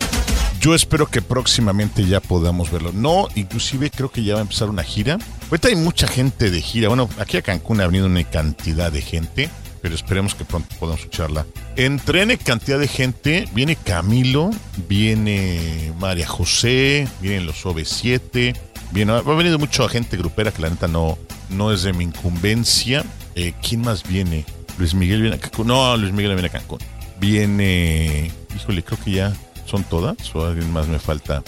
Yo 0.61 0.73
espero 0.73 1.07
que 1.07 1.21
próximamente 1.21 2.05
ya 2.05 2.21
podamos 2.21 2.71
verlo. 2.71 2.93
No, 2.93 3.27
inclusive 3.35 3.89
creo 3.89 4.09
que 4.09 4.23
ya 4.23 4.35
va 4.35 4.39
a 4.39 4.43
empezar 4.43 4.69
una 4.69 4.83
gira. 4.83 5.17
Ahorita 5.49 5.67
hay 5.67 5.75
mucha 5.75 6.07
gente 6.07 6.49
de 6.49 6.61
gira. 6.61 6.87
Bueno, 6.87 7.09
aquí 7.19 7.35
a 7.35 7.41
Cancún 7.41 7.81
ha 7.81 7.87
venido 7.87 8.05
una 8.05 8.23
cantidad 8.23 8.89
de 8.89 9.01
gente, 9.01 9.49
pero 9.83 9.95
esperemos 9.95 10.33
que 10.33 10.45
pronto 10.45 10.73
podamos 10.79 11.01
escucharla. 11.01 11.45
Entre 11.75 12.21
N 12.21 12.37
cantidad 12.37 12.79
de 12.79 12.87
gente, 12.87 13.49
viene 13.53 13.75
Camilo, 13.75 14.49
viene 14.87 15.91
María 15.99 16.25
José, 16.25 17.05
vienen 17.19 17.45
los 17.45 17.65
OV7, 17.65 18.55
viene, 18.91 19.11
ha 19.11 19.21
venido 19.21 19.59
mucha 19.59 19.87
gente 19.89 20.15
grupera 20.15 20.51
que 20.53 20.61
la 20.61 20.69
neta 20.69 20.87
no, 20.87 21.17
no 21.49 21.73
es 21.73 21.83
de 21.83 21.91
mi 21.91 22.05
incumbencia. 22.05 23.03
Eh, 23.35 23.53
¿Quién 23.61 23.81
más 23.81 24.07
viene? 24.07 24.45
Luis 24.77 24.93
Miguel 24.93 25.21
viene 25.21 25.35
a 25.35 25.39
Cancún. 25.39 25.67
No, 25.67 25.97
Luis 25.97 26.13
Miguel 26.13 26.31
viene 26.31 26.47
a 26.47 26.51
Cancún. 26.51 26.79
Viene, 27.19 28.31
híjole, 28.55 28.83
creo 28.83 28.97
que 29.03 29.11
ya 29.11 29.33
son 29.65 29.83
todas 29.83 30.15
o 30.33 30.45
alguien 30.45 30.71
más 30.71 30.87
me 30.87 30.97
falta. 30.97 31.43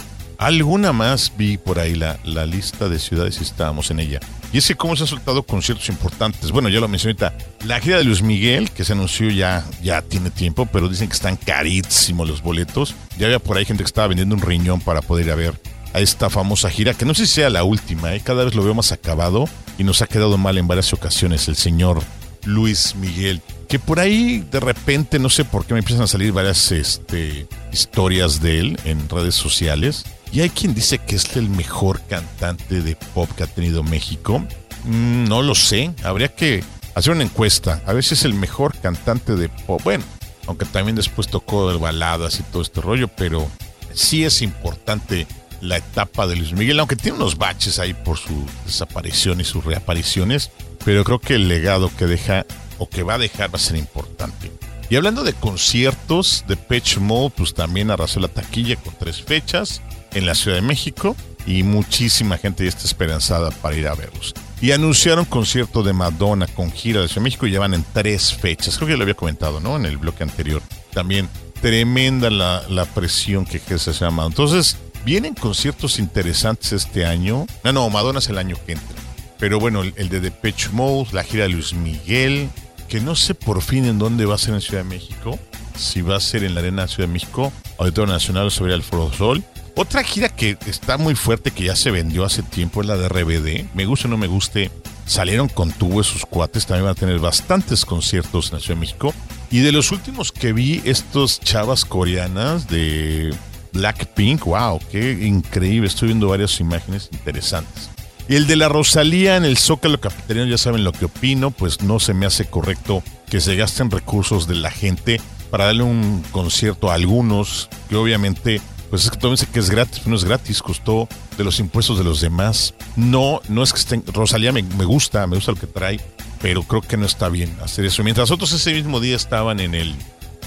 Alguna 0.45 0.93
más 0.93 1.31
vi 1.35 1.57
por 1.57 1.79
ahí 1.79 1.95
la, 1.95 2.19
la 2.23 2.45
lista 2.45 2.87
de 2.87 2.99
ciudades 2.99 3.39
y 3.39 3.43
estábamos 3.43 3.89
en 3.89 3.99
ella. 3.99 4.19
Y 4.53 4.59
es 4.59 4.67
que 4.67 4.75
cómo 4.75 4.95
se 4.95 5.01
han 5.01 5.07
soltado 5.07 5.41
conciertos 5.41 5.89
importantes. 5.89 6.51
Bueno, 6.51 6.69
ya 6.69 6.79
lo 6.79 6.87
mencioné 6.87 7.17
ahorita. 7.19 7.65
La 7.65 7.79
gira 7.79 7.97
de 7.97 8.03
Luis 8.03 8.21
Miguel, 8.21 8.69
que 8.69 8.85
se 8.85 8.93
anunció 8.93 9.31
ya, 9.31 9.65
ya 9.81 10.03
tiene 10.03 10.29
tiempo, 10.29 10.67
pero 10.67 10.87
dicen 10.87 11.07
que 11.07 11.15
están 11.15 11.35
carísimos 11.35 12.29
los 12.29 12.43
boletos. 12.43 12.93
Ya 13.17 13.25
había 13.25 13.39
por 13.39 13.57
ahí 13.57 13.65
gente 13.65 13.81
que 13.81 13.87
estaba 13.87 14.05
vendiendo 14.05 14.35
un 14.35 14.41
riñón 14.43 14.81
para 14.81 15.01
poder 15.01 15.25
ir 15.25 15.31
a 15.31 15.35
ver 15.35 15.59
a 15.93 15.99
esta 15.99 16.29
famosa 16.29 16.69
gira, 16.69 16.93
que 16.93 17.05
no 17.05 17.15
sé 17.15 17.25
si 17.25 17.33
sea 17.33 17.49
la 17.49 17.63
última, 17.63 18.13
¿eh? 18.13 18.21
cada 18.23 18.43
vez 18.43 18.53
lo 18.53 18.63
veo 18.63 18.75
más 18.75 18.91
acabado 18.91 19.49
y 19.79 19.83
nos 19.83 20.03
ha 20.03 20.07
quedado 20.07 20.37
mal 20.37 20.59
en 20.59 20.67
varias 20.67 20.93
ocasiones 20.93 21.47
el 21.47 21.55
señor 21.55 22.03
Luis 22.43 22.93
Miguel. 22.93 23.41
Que 23.67 23.79
por 23.79 23.99
ahí 23.99 24.45
de 24.51 24.59
repente, 24.59 25.17
no 25.17 25.31
sé 25.31 25.43
por 25.43 25.65
qué 25.65 25.73
me 25.73 25.79
empiezan 25.79 26.03
a 26.03 26.07
salir 26.07 26.31
varias 26.31 26.71
este, 26.71 27.47
historias 27.73 28.41
de 28.41 28.59
él 28.59 28.79
en 28.85 29.09
redes 29.09 29.33
sociales. 29.33 30.05
Y 30.31 30.41
hay 30.41 30.49
quien 30.49 30.73
dice 30.73 30.97
que 30.97 31.15
es 31.15 31.35
el 31.35 31.49
mejor 31.49 32.01
cantante 32.01 32.81
de 32.81 32.95
pop 32.95 33.29
que 33.35 33.43
ha 33.43 33.47
tenido 33.47 33.83
México. 33.83 34.39
Mm, 34.83 35.25
no 35.25 35.41
lo 35.41 35.55
sé, 35.55 35.91
habría 36.03 36.27
que 36.27 36.63
hacer 36.93 37.13
una 37.13 37.23
encuesta. 37.23 37.81
A 37.85 37.93
ver 37.93 38.03
si 38.03 38.15
es 38.15 38.25
el 38.25 38.33
mejor 38.33 38.77
cantante 38.77 39.35
de 39.35 39.49
pop. 39.49 39.81
Bueno, 39.83 40.03
aunque 40.47 40.65
también 40.65 40.95
después 40.95 41.27
tocó 41.27 41.71
de 41.71 41.77
baladas 41.77 42.39
y 42.39 42.43
todo 42.43 42.61
este 42.61 42.81
rollo, 42.81 43.07
pero 43.07 43.47
sí 43.93 44.23
es 44.25 44.41
importante 44.41 45.27
la 45.61 45.77
etapa 45.77 46.27
de 46.27 46.35
Luis 46.35 46.53
Miguel, 46.53 46.79
aunque 46.79 46.95
tiene 46.95 47.17
unos 47.17 47.37
baches 47.37 47.79
ahí 47.79 47.93
por 47.93 48.17
su 48.17 48.45
desaparición 48.65 49.41
y 49.41 49.43
sus 49.43 49.63
reapariciones, 49.63 50.51
pero 50.83 51.03
creo 51.03 51.19
que 51.19 51.35
el 51.35 51.47
legado 51.47 51.91
que 51.95 52.05
deja 52.05 52.45
o 52.77 52.89
que 52.89 53.03
va 53.03 53.15
a 53.15 53.19
dejar 53.19 53.53
va 53.53 53.57
a 53.57 53.59
ser 53.59 53.77
importante. 53.77 54.51
Y 54.89 54.97
hablando 54.97 55.23
de 55.23 55.33
conciertos, 55.33 56.43
de 56.47 56.57
Pitch 56.57 56.97
Mode, 56.97 57.33
pues 57.35 57.53
también 57.53 57.89
arrasó 57.89 58.19
la 58.19 58.27
taquilla 58.27 58.75
con 58.75 58.93
tres 58.99 59.21
fechas 59.21 59.81
en 60.15 60.25
la 60.25 60.33
Ciudad 60.33 60.57
de 60.57 60.63
México 60.63 61.15
y 61.45 61.61
muchísima 61.61 62.37
gente 62.37 62.63
ya 62.63 62.69
está 62.69 62.85
esperanzada 62.85 63.51
para 63.51 63.75
ir 63.75 63.87
a 63.87 63.93
verlos. 63.93 64.33
Y 64.61 64.71
anunciaron 64.71 65.25
concierto 65.25 65.83
de 65.83 65.93
Madonna 65.93 66.47
con 66.47 66.71
gira 66.71 67.01
de 67.01 67.07
Ciudad 67.07 67.21
de 67.21 67.25
México 67.25 67.45
y 67.45 67.51
llevan 67.51 67.73
en 67.73 67.85
tres 67.93 68.33
fechas. 68.33 68.77
Creo 68.77 68.87
que 68.87 68.93
ya 68.93 68.97
lo 68.97 69.03
había 69.03 69.13
comentado, 69.13 69.59
¿no? 69.59 69.75
En 69.75 69.85
el 69.85 69.97
bloque 69.97 70.23
anterior. 70.23 70.61
También 70.93 71.29
tremenda 71.61 72.29
la, 72.29 72.63
la 72.69 72.85
presión 72.85 73.45
que 73.45 73.57
ejerce 73.57 73.91
ese 73.91 74.05
Madonna. 74.05 74.27
Entonces, 74.27 74.77
vienen 75.03 75.35
conciertos 75.35 75.99
interesantes 75.99 76.71
este 76.71 77.05
año. 77.05 77.45
No, 77.63 77.73
no, 77.73 77.89
Madonna 77.89 78.19
es 78.19 78.29
el 78.29 78.37
año 78.37 78.57
que 78.65 78.73
entra. 78.73 78.97
Pero 79.37 79.59
bueno, 79.59 79.81
el, 79.81 79.93
el 79.97 80.09
de 80.09 80.21
Depeche 80.21 80.69
Mode, 80.71 81.09
la 81.11 81.23
gira 81.23 81.43
de 81.43 81.49
Luis 81.49 81.73
Miguel, 81.73 82.49
que 82.87 83.01
no 83.01 83.15
sé 83.15 83.35
por 83.35 83.61
fin 83.61 83.85
en 83.85 83.99
dónde 83.99 84.25
va 84.25 84.35
a 84.35 84.37
ser 84.37 84.53
en 84.53 84.61
Ciudad 84.61 84.83
de 84.83 84.89
México. 84.89 85.37
Si 85.75 86.01
va 86.01 86.15
a 86.15 86.21
ser 86.21 86.43
en 86.43 86.53
la 86.55 86.61
Arena 86.61 86.87
Ciudad 86.87 87.09
de 87.09 87.13
México, 87.13 87.51
Auditorio 87.77 88.13
Nacional 88.13 88.47
o 88.47 88.49
sobre 88.49 88.73
el 88.73 88.81
Foro 88.81 89.11
Sol. 89.11 89.43
Otra 89.77 90.03
gira 90.03 90.29
que 90.29 90.57
está 90.67 90.97
muy 90.97 91.15
fuerte, 91.15 91.51
que 91.51 91.65
ya 91.65 91.75
se 91.75 91.91
vendió 91.91 92.23
hace 92.23 92.43
tiempo, 92.43 92.79
es 92.81 92.87
la 92.87 92.95
de 92.95 93.09
RBD. 93.09 93.75
Me 93.75 93.85
guste 93.85 94.07
o 94.07 94.09
no 94.09 94.17
me 94.17 94.27
guste, 94.27 94.71
salieron 95.05 95.49
con 95.49 95.71
tubo 95.73 95.99
esos 95.99 96.25
cuates. 96.25 96.65
También 96.65 96.85
van 96.85 96.93
a 96.93 96.99
tener 96.99 97.19
bastantes 97.19 97.85
conciertos 97.85 98.47
en 98.47 98.53
la 98.53 98.59
Ciudad 98.61 98.75
de 98.75 98.79
México. 98.79 99.13
Y 99.51 99.59
de 99.59 99.73
los 99.73 99.91
últimos 99.91 100.31
que 100.31 100.53
vi, 100.53 100.81
estos 100.85 101.41
chavas 101.41 101.83
coreanas 101.83 102.69
de 102.69 103.35
Blackpink, 103.73 104.45
wow, 104.45 104.79
qué 104.91 105.11
increíble. 105.11 105.87
Estoy 105.87 106.07
viendo 106.07 106.29
varias 106.29 106.59
imágenes 106.61 107.09
interesantes. 107.11 107.89
Y 108.29 108.37
el 108.37 108.47
de 108.47 108.55
la 108.55 108.69
Rosalía 108.69 109.35
en 109.35 109.43
el 109.43 109.57
Zócalo 109.57 109.99
Capitalino, 109.99 110.45
ya 110.45 110.57
saben 110.57 110.85
lo 110.85 110.93
que 110.93 111.05
opino, 111.05 111.51
pues 111.51 111.81
no 111.81 111.99
se 111.99 112.13
me 112.13 112.25
hace 112.25 112.45
correcto 112.45 113.03
que 113.29 113.41
se 113.41 113.55
gasten 113.55 113.91
recursos 113.91 114.47
de 114.47 114.55
la 114.55 114.71
gente 114.71 115.19
para 115.51 115.65
darle 115.65 115.83
un 115.83 116.23
concierto 116.31 116.89
a 116.89 116.95
algunos, 116.95 117.69
que 117.87 117.97
obviamente, 117.97 118.61
pues 118.89 119.05
es 119.05 119.11
que 119.11 119.27
dice 119.29 119.47
que 119.47 119.59
es 119.59 119.69
gratis, 119.69 120.05
no 120.07 120.15
es 120.15 120.23
gratis, 120.23 120.61
costó 120.61 121.07
de 121.37 121.43
los 121.43 121.59
impuestos 121.59 121.97
de 121.97 122.03
los 122.03 122.21
demás. 122.21 122.73
No, 122.95 123.41
no 123.49 123.63
es 123.63 123.73
que 123.73 123.79
estén, 123.79 124.03
Rosalía 124.07 124.51
me, 124.51 124.63
me 124.63 124.85
gusta, 124.85 125.25
me 125.27 125.35
gusta 125.35 125.51
lo 125.51 125.59
que 125.59 125.67
trae, 125.67 125.99
pero 126.41 126.63
creo 126.63 126.81
que 126.81 126.97
no 126.97 127.05
está 127.05 127.29
bien 127.29 127.55
hacer 127.63 127.85
eso. 127.85 128.03
Mientras 128.03 128.31
otros 128.31 128.51
ese 128.51 128.73
mismo 128.73 128.99
día 128.99 129.15
estaban 129.15 129.59
en 129.59 129.75
el, 129.75 129.95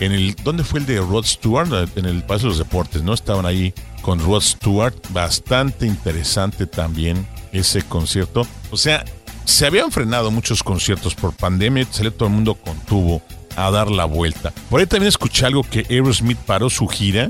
en 0.00 0.12
el, 0.12 0.36
¿dónde 0.44 0.64
fue 0.64 0.80
el 0.80 0.86
de 0.86 0.98
Rod 1.00 1.24
Stewart? 1.24 1.90
En 1.96 2.06
el 2.06 2.22
Palacio 2.22 2.48
de 2.48 2.56
los 2.56 2.58
Deportes, 2.58 3.02
¿no? 3.02 3.14
Estaban 3.14 3.46
ahí 3.46 3.74
con 4.02 4.20
Rod 4.20 4.42
Stewart, 4.42 4.94
bastante 5.10 5.86
interesante 5.86 6.66
también 6.66 7.26
ese 7.52 7.82
concierto. 7.82 8.46
O 8.70 8.76
sea, 8.76 9.04
se 9.44 9.66
habían 9.66 9.90
frenado 9.90 10.30
muchos 10.30 10.62
conciertos 10.62 11.14
por 11.14 11.32
pandemia, 11.34 11.86
salió 11.90 12.12
todo 12.12 12.28
el 12.28 12.34
mundo 12.34 12.54
con 12.54 12.78
tubo 12.80 13.22
a 13.56 13.70
dar 13.70 13.90
la 13.90 14.04
vuelta. 14.04 14.52
Por 14.70 14.80
ahí 14.80 14.86
también 14.86 15.08
escuché 15.08 15.46
algo 15.46 15.62
que 15.62 15.86
Aerosmith 15.90 16.38
paró 16.38 16.70
su 16.70 16.86
gira, 16.86 17.28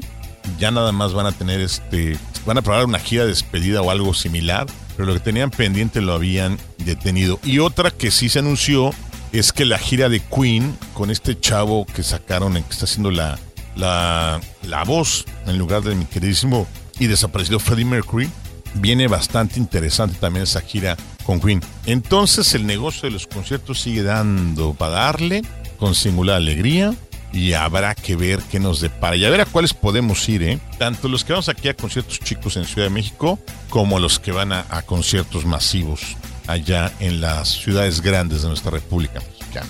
ya 0.59 0.71
nada 0.71 0.93
más 0.93 1.13
van 1.13 1.27
a 1.27 1.33
tener 1.33 1.61
este, 1.61 2.17
van 2.47 2.59
a 2.59 2.63
probar 2.63 2.85
una 2.85 2.99
gira 2.99 3.25
de 3.25 3.31
despedida 3.31 3.83
o 3.83 3.91
algo 3.91 4.15
similar, 4.15 4.67
pero 4.97 5.07
lo 5.07 5.15
que 5.15 5.21
tenían 5.21 5.51
pendiente 5.51 6.01
lo 6.01 6.15
habían 6.15 6.59
detenido. 6.79 7.39
Y 7.45 7.59
otra 7.59 7.91
que 7.91 8.11
sí 8.11 8.29
se 8.29 8.39
anunció 8.39 8.93
es 9.33 9.53
que 9.53 9.65
la 9.65 9.79
gira 9.79 10.09
de 10.09 10.21
Queen 10.21 10.77
con 10.95 11.11
este 11.11 11.39
chavo 11.39 11.87
que 11.87 12.03
sacaron, 12.03 12.55
que 12.55 12.71
está 12.71 12.85
haciendo 12.85 13.11
la, 13.11 13.39
la, 13.77 14.41
la 14.63 14.85
voz 14.85 15.25
en 15.47 15.59
lugar 15.59 15.83
de 15.83 15.95
mi 15.95 16.05
queridísimo 16.07 16.67
y 16.99 17.07
desaparecido 17.07 17.61
Freddie 17.61 17.85
Mercury, 17.85 18.31
viene 18.75 19.09
bastante 19.09 19.59
interesante 19.59 20.17
también 20.19 20.45
esa 20.45 20.61
gira 20.61 20.97
con 21.25 21.41
Queen. 21.41 21.61
Entonces 21.87 22.55
el 22.55 22.67
negocio 22.67 23.03
de 23.09 23.11
los 23.13 23.27
conciertos 23.27 23.81
sigue 23.81 24.03
dando 24.03 24.75
para 24.75 24.93
darle 24.93 25.43
con 25.79 25.95
singular 25.95 26.37
alegría 26.37 26.95
y 27.33 27.53
habrá 27.53 27.95
que 27.95 28.17
ver 28.17 28.41
qué 28.51 28.59
nos 28.59 28.81
depara 28.81 29.17
y 29.17 29.25
a 29.25 29.31
ver 29.31 29.41
a 29.41 29.47
cuáles 29.47 29.75
podemos 29.75 30.29
ir, 30.29 30.43
¿eh? 30.43 30.59
Tanto 30.79 31.09
los 31.09 31.25
que 31.25 31.33
vamos 31.33 31.49
aquí 31.49 31.69
a 31.69 31.75
conciertos 31.75 32.21
chicos 32.21 32.57
en 32.57 32.65
Ciudad 32.65 32.89
de 32.89 32.95
México 32.95 33.39
como 33.69 33.99
los 33.99 34.19
que 34.19 34.33
van 34.33 34.53
a, 34.53 34.65
conciertos 34.87 35.45
masivos 35.45 36.17
allá 36.47 36.93
en 37.01 37.21
las 37.21 37.49
ciudades 37.49 38.01
grandes 38.01 38.43
de 38.43 38.49
nuestra 38.49 38.71
República 38.71 39.21
Mexicana. 39.21 39.69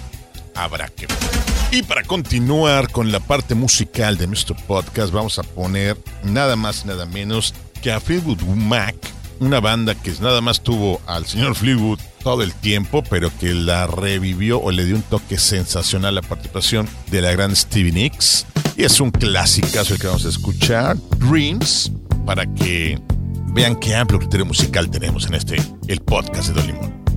Habrá 0.55 0.89
que 0.89 1.07
ver. 1.07 1.17
Y 1.71 1.83
para 1.83 2.03
continuar 2.03 2.91
con 2.91 3.13
la 3.13 3.21
parte 3.21 3.55
musical 3.55 4.17
de 4.17 4.27
nuestro 4.27 4.57
podcast, 4.57 5.13
vamos 5.13 5.39
a 5.39 5.43
poner 5.43 5.99
nada 6.23 6.57
más 6.57 6.87
nada 6.87 7.05
menos 7.07 7.55
que 7.83 7.93
a 7.93 8.01
Fleetwood 8.01 8.41
Mac, 8.43 8.97
una 9.41 9.61
banda 9.61 9.95
que 9.95 10.13
nada 10.21 10.41
más 10.41 10.63
tuvo 10.63 11.01
al 11.07 11.27
señor 11.27 11.55
Fleetwood 11.55 11.99
todo 12.23 12.43
el 12.43 12.53
tiempo, 12.53 13.03
pero 13.09 13.31
que 13.39 13.55
la 13.55 13.87
revivió 13.87 14.61
o 14.61 14.71
le 14.71 14.85
dio 14.85 14.97
un 14.97 15.03
toque 15.03 15.39
sensacional 15.39 16.19
a 16.19 16.21
la 16.21 16.29
participación 16.29 16.89
de 17.11 17.23
la 17.23 17.33
gran 17.33 17.55
Stevie 17.55 17.93
Nicks. 17.93 18.47
Y 18.77 18.85
es 18.85 19.01
un 19.01 19.11
clásicazo 19.11 19.95
el 19.95 20.01
que 20.01 20.07
vamos 20.07 20.25
a 20.27 20.29
escuchar, 20.29 20.97
Dreams, 21.19 21.93
para 22.27 22.47
que 22.55 23.01
vean 23.49 23.77
qué 23.77 23.95
amplio 23.95 24.21
criterio 24.21 24.47
musical 24.47 24.91
tenemos 24.91 25.27
en 25.27 25.35
este, 25.35 25.57
el 25.89 26.01
podcast 26.01 26.49
de 26.49 26.55
Don 26.55 26.67
Limón. 26.67 27.08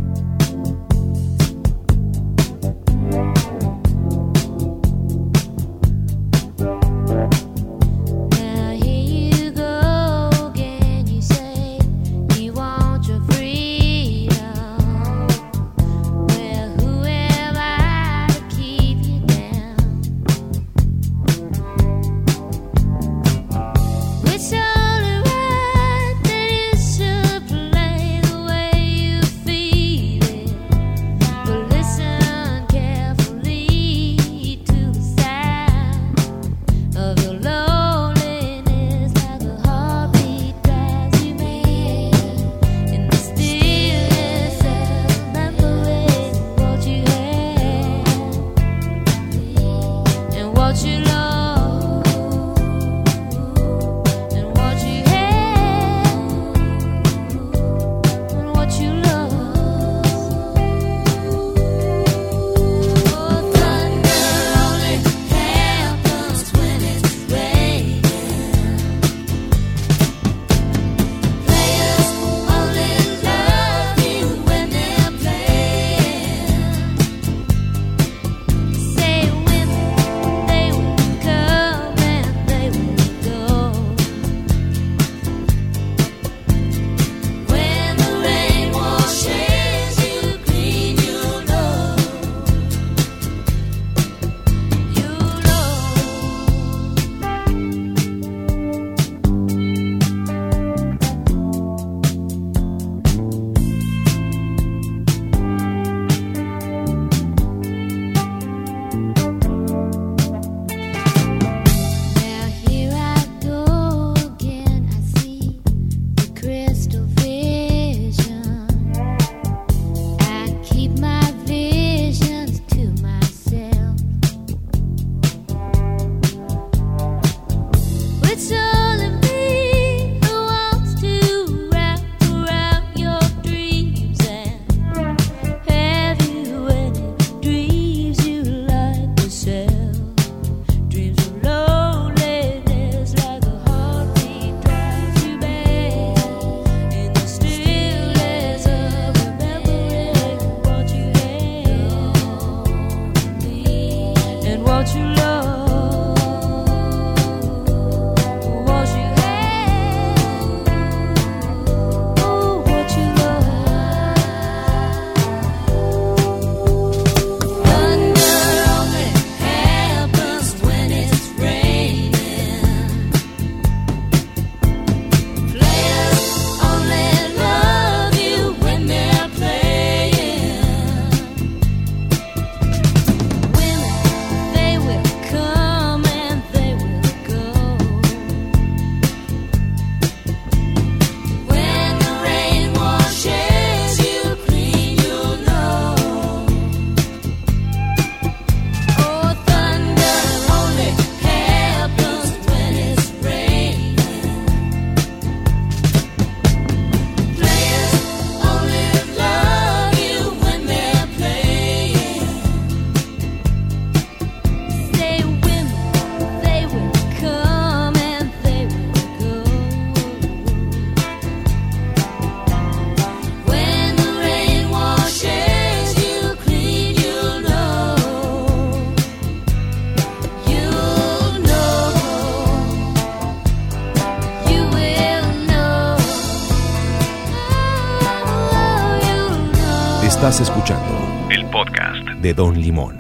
Don 242.42 242.60
Limón. 242.60 242.98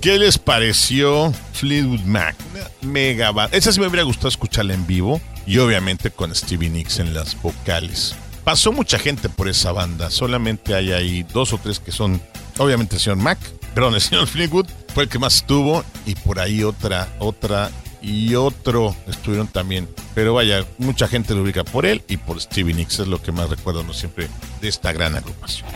¿Qué 0.00 0.18
les 0.18 0.38
pareció 0.38 1.30
Fleetwood 1.52 2.06
Mac? 2.06 2.34
Mega. 2.80 3.50
Esa 3.52 3.70
sí 3.70 3.78
me 3.80 3.86
hubiera 3.86 4.02
gustado 4.02 4.28
escucharla 4.28 4.72
en 4.72 4.86
vivo 4.86 5.20
y 5.46 5.58
obviamente 5.58 6.10
con 6.10 6.34
Stevie 6.34 6.70
Nicks 6.70 7.00
en 7.00 7.12
las 7.12 7.38
vocales. 7.42 8.16
Pasó 8.44 8.72
mucha 8.72 8.98
gente 8.98 9.28
por 9.28 9.46
esa 9.46 9.72
banda, 9.72 10.08
solamente 10.08 10.74
hay 10.74 10.92
ahí 10.92 11.22
dos 11.34 11.52
o 11.52 11.58
tres 11.58 11.78
que 11.78 11.92
son, 11.92 12.18
obviamente 12.56 12.96
el 12.96 13.02
señor 13.02 13.18
Mac, 13.18 13.38
perdón, 13.74 13.94
el 13.94 14.00
señor 14.00 14.26
Fleetwood 14.26 14.68
fue 14.94 15.02
el 15.02 15.10
que 15.10 15.18
más 15.18 15.34
estuvo 15.34 15.84
y 16.06 16.14
por 16.14 16.40
ahí 16.40 16.64
otra, 16.64 17.10
otra 17.18 17.70
y 18.02 18.34
otro 18.34 18.94
estuvieron 19.06 19.48
también. 19.48 19.88
Pero 20.14 20.34
vaya, 20.34 20.64
mucha 20.78 21.08
gente 21.08 21.34
lo 21.34 21.42
ubica 21.42 21.64
por 21.64 21.86
él 21.86 22.02
y 22.08 22.16
por 22.16 22.40
Stevie 22.40 22.74
Nicks, 22.74 23.00
es 23.00 23.08
lo 23.08 23.20
que 23.20 23.32
más 23.32 23.50
recuerdo 23.50 23.82
¿no? 23.82 23.92
siempre 23.92 24.28
de 24.60 24.68
esta 24.68 24.92
gran 24.92 25.14
agrupación. 25.14 25.68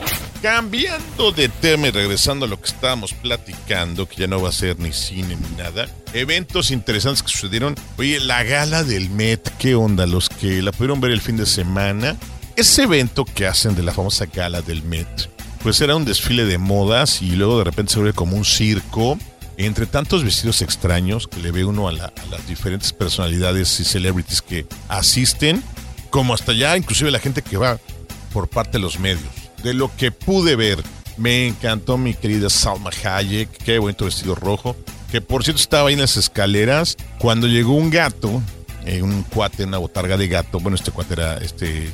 Cambiando 0.43 1.33
de 1.33 1.49
tema 1.49 1.89
y 1.89 1.91
regresando 1.91 2.47
a 2.47 2.49
lo 2.49 2.61
que 2.61 2.69
estábamos 2.69 3.13
platicando, 3.13 4.09
que 4.09 4.17
ya 4.17 4.27
no 4.27 4.41
va 4.41 4.49
a 4.49 4.53
ser 4.53 4.79
ni 4.79 4.93
cine 4.93 5.37
ni 5.37 5.57
nada, 5.57 5.89
eventos 6.15 6.71
interesantes 6.71 7.23
que 7.23 7.29
sucedieron. 7.29 7.75
Oye, 7.99 8.21
la 8.21 8.43
gala 8.43 8.85
del 8.85 9.11
Met, 9.11 9.51
¿qué 9.59 9.75
onda? 9.75 10.07
Los 10.07 10.29
que 10.29 10.63
la 10.63 10.73
pudieron 10.73 11.01
ver 11.01 11.11
el 11.11 11.21
fin 11.21 11.37
de 11.37 11.47
semana. 11.47 12.17
Ese 12.57 12.85
evento 12.85 13.25
que 13.25 13.47
hacen 13.47 13.75
de 13.75 13.83
la 13.83 13.93
famosa 13.93 14.27
gala 14.27 14.63
del 14.63 14.83
Met, 14.83 15.31
pues 15.63 15.81
era 15.81 15.97
un 15.97 16.05
desfile 16.05 16.45
de 16.45 16.59
modas 16.59 17.23
y 17.23 17.33
luego 17.33 17.59
de 17.59 17.65
repente 17.65 17.93
se 17.93 17.99
vuelve 17.99 18.15
como 18.15 18.37
un 18.37 18.45
circo. 18.45 19.19
Entre 19.63 19.85
tantos 19.87 20.25
vestidos 20.25 20.63
extraños 20.63 21.29
que 21.29 21.39
le 21.41 21.51
ve 21.51 21.65
uno 21.67 21.87
a, 21.87 21.93
la- 21.93 22.07
a 22.07 22.27
las 22.31 22.47
diferentes 22.47 22.95
personalidades 22.95 23.79
y 23.79 23.85
celebrities 23.85 24.41
que 24.41 24.65
asisten, 24.89 25.63
como 26.09 26.33
hasta 26.33 26.53
ya 26.55 26.77
inclusive 26.79 27.11
la 27.11 27.19
gente 27.19 27.43
que 27.43 27.59
va 27.59 27.79
por 28.33 28.49
parte 28.49 28.73
de 28.73 28.79
los 28.79 28.99
medios. 28.99 29.29
De 29.63 29.75
lo 29.75 29.95
que 29.97 30.13
pude 30.13 30.57
ver, 30.57 30.83
me 31.19 31.47
encantó 31.47 31.99
mi 31.99 32.15
querida 32.15 32.49
Salma 32.49 32.91
Hayek, 33.05 33.51
qué 33.65 33.79
bonito 33.79 34.07
vestido 34.07 34.35
rojo, 34.35 34.77
que 35.13 35.21
por 35.21 35.45
cierto 35.45 35.61
estaba 35.61 35.89
ahí 35.89 35.95
en 35.95 36.01
las 36.01 36.17
escaleras 36.17 36.97
cuando 37.19 37.47
llegó 37.47 37.75
un 37.75 37.91
gato, 37.91 38.41
eh, 38.87 39.03
un 39.03 39.25
cuate, 39.25 39.65
una 39.65 39.77
botarga 39.77 40.17
de 40.17 40.29
gato, 40.29 40.59
bueno, 40.61 40.77
este 40.77 40.91
cuate 40.91 41.13
era 41.15 41.37
este 41.37 41.91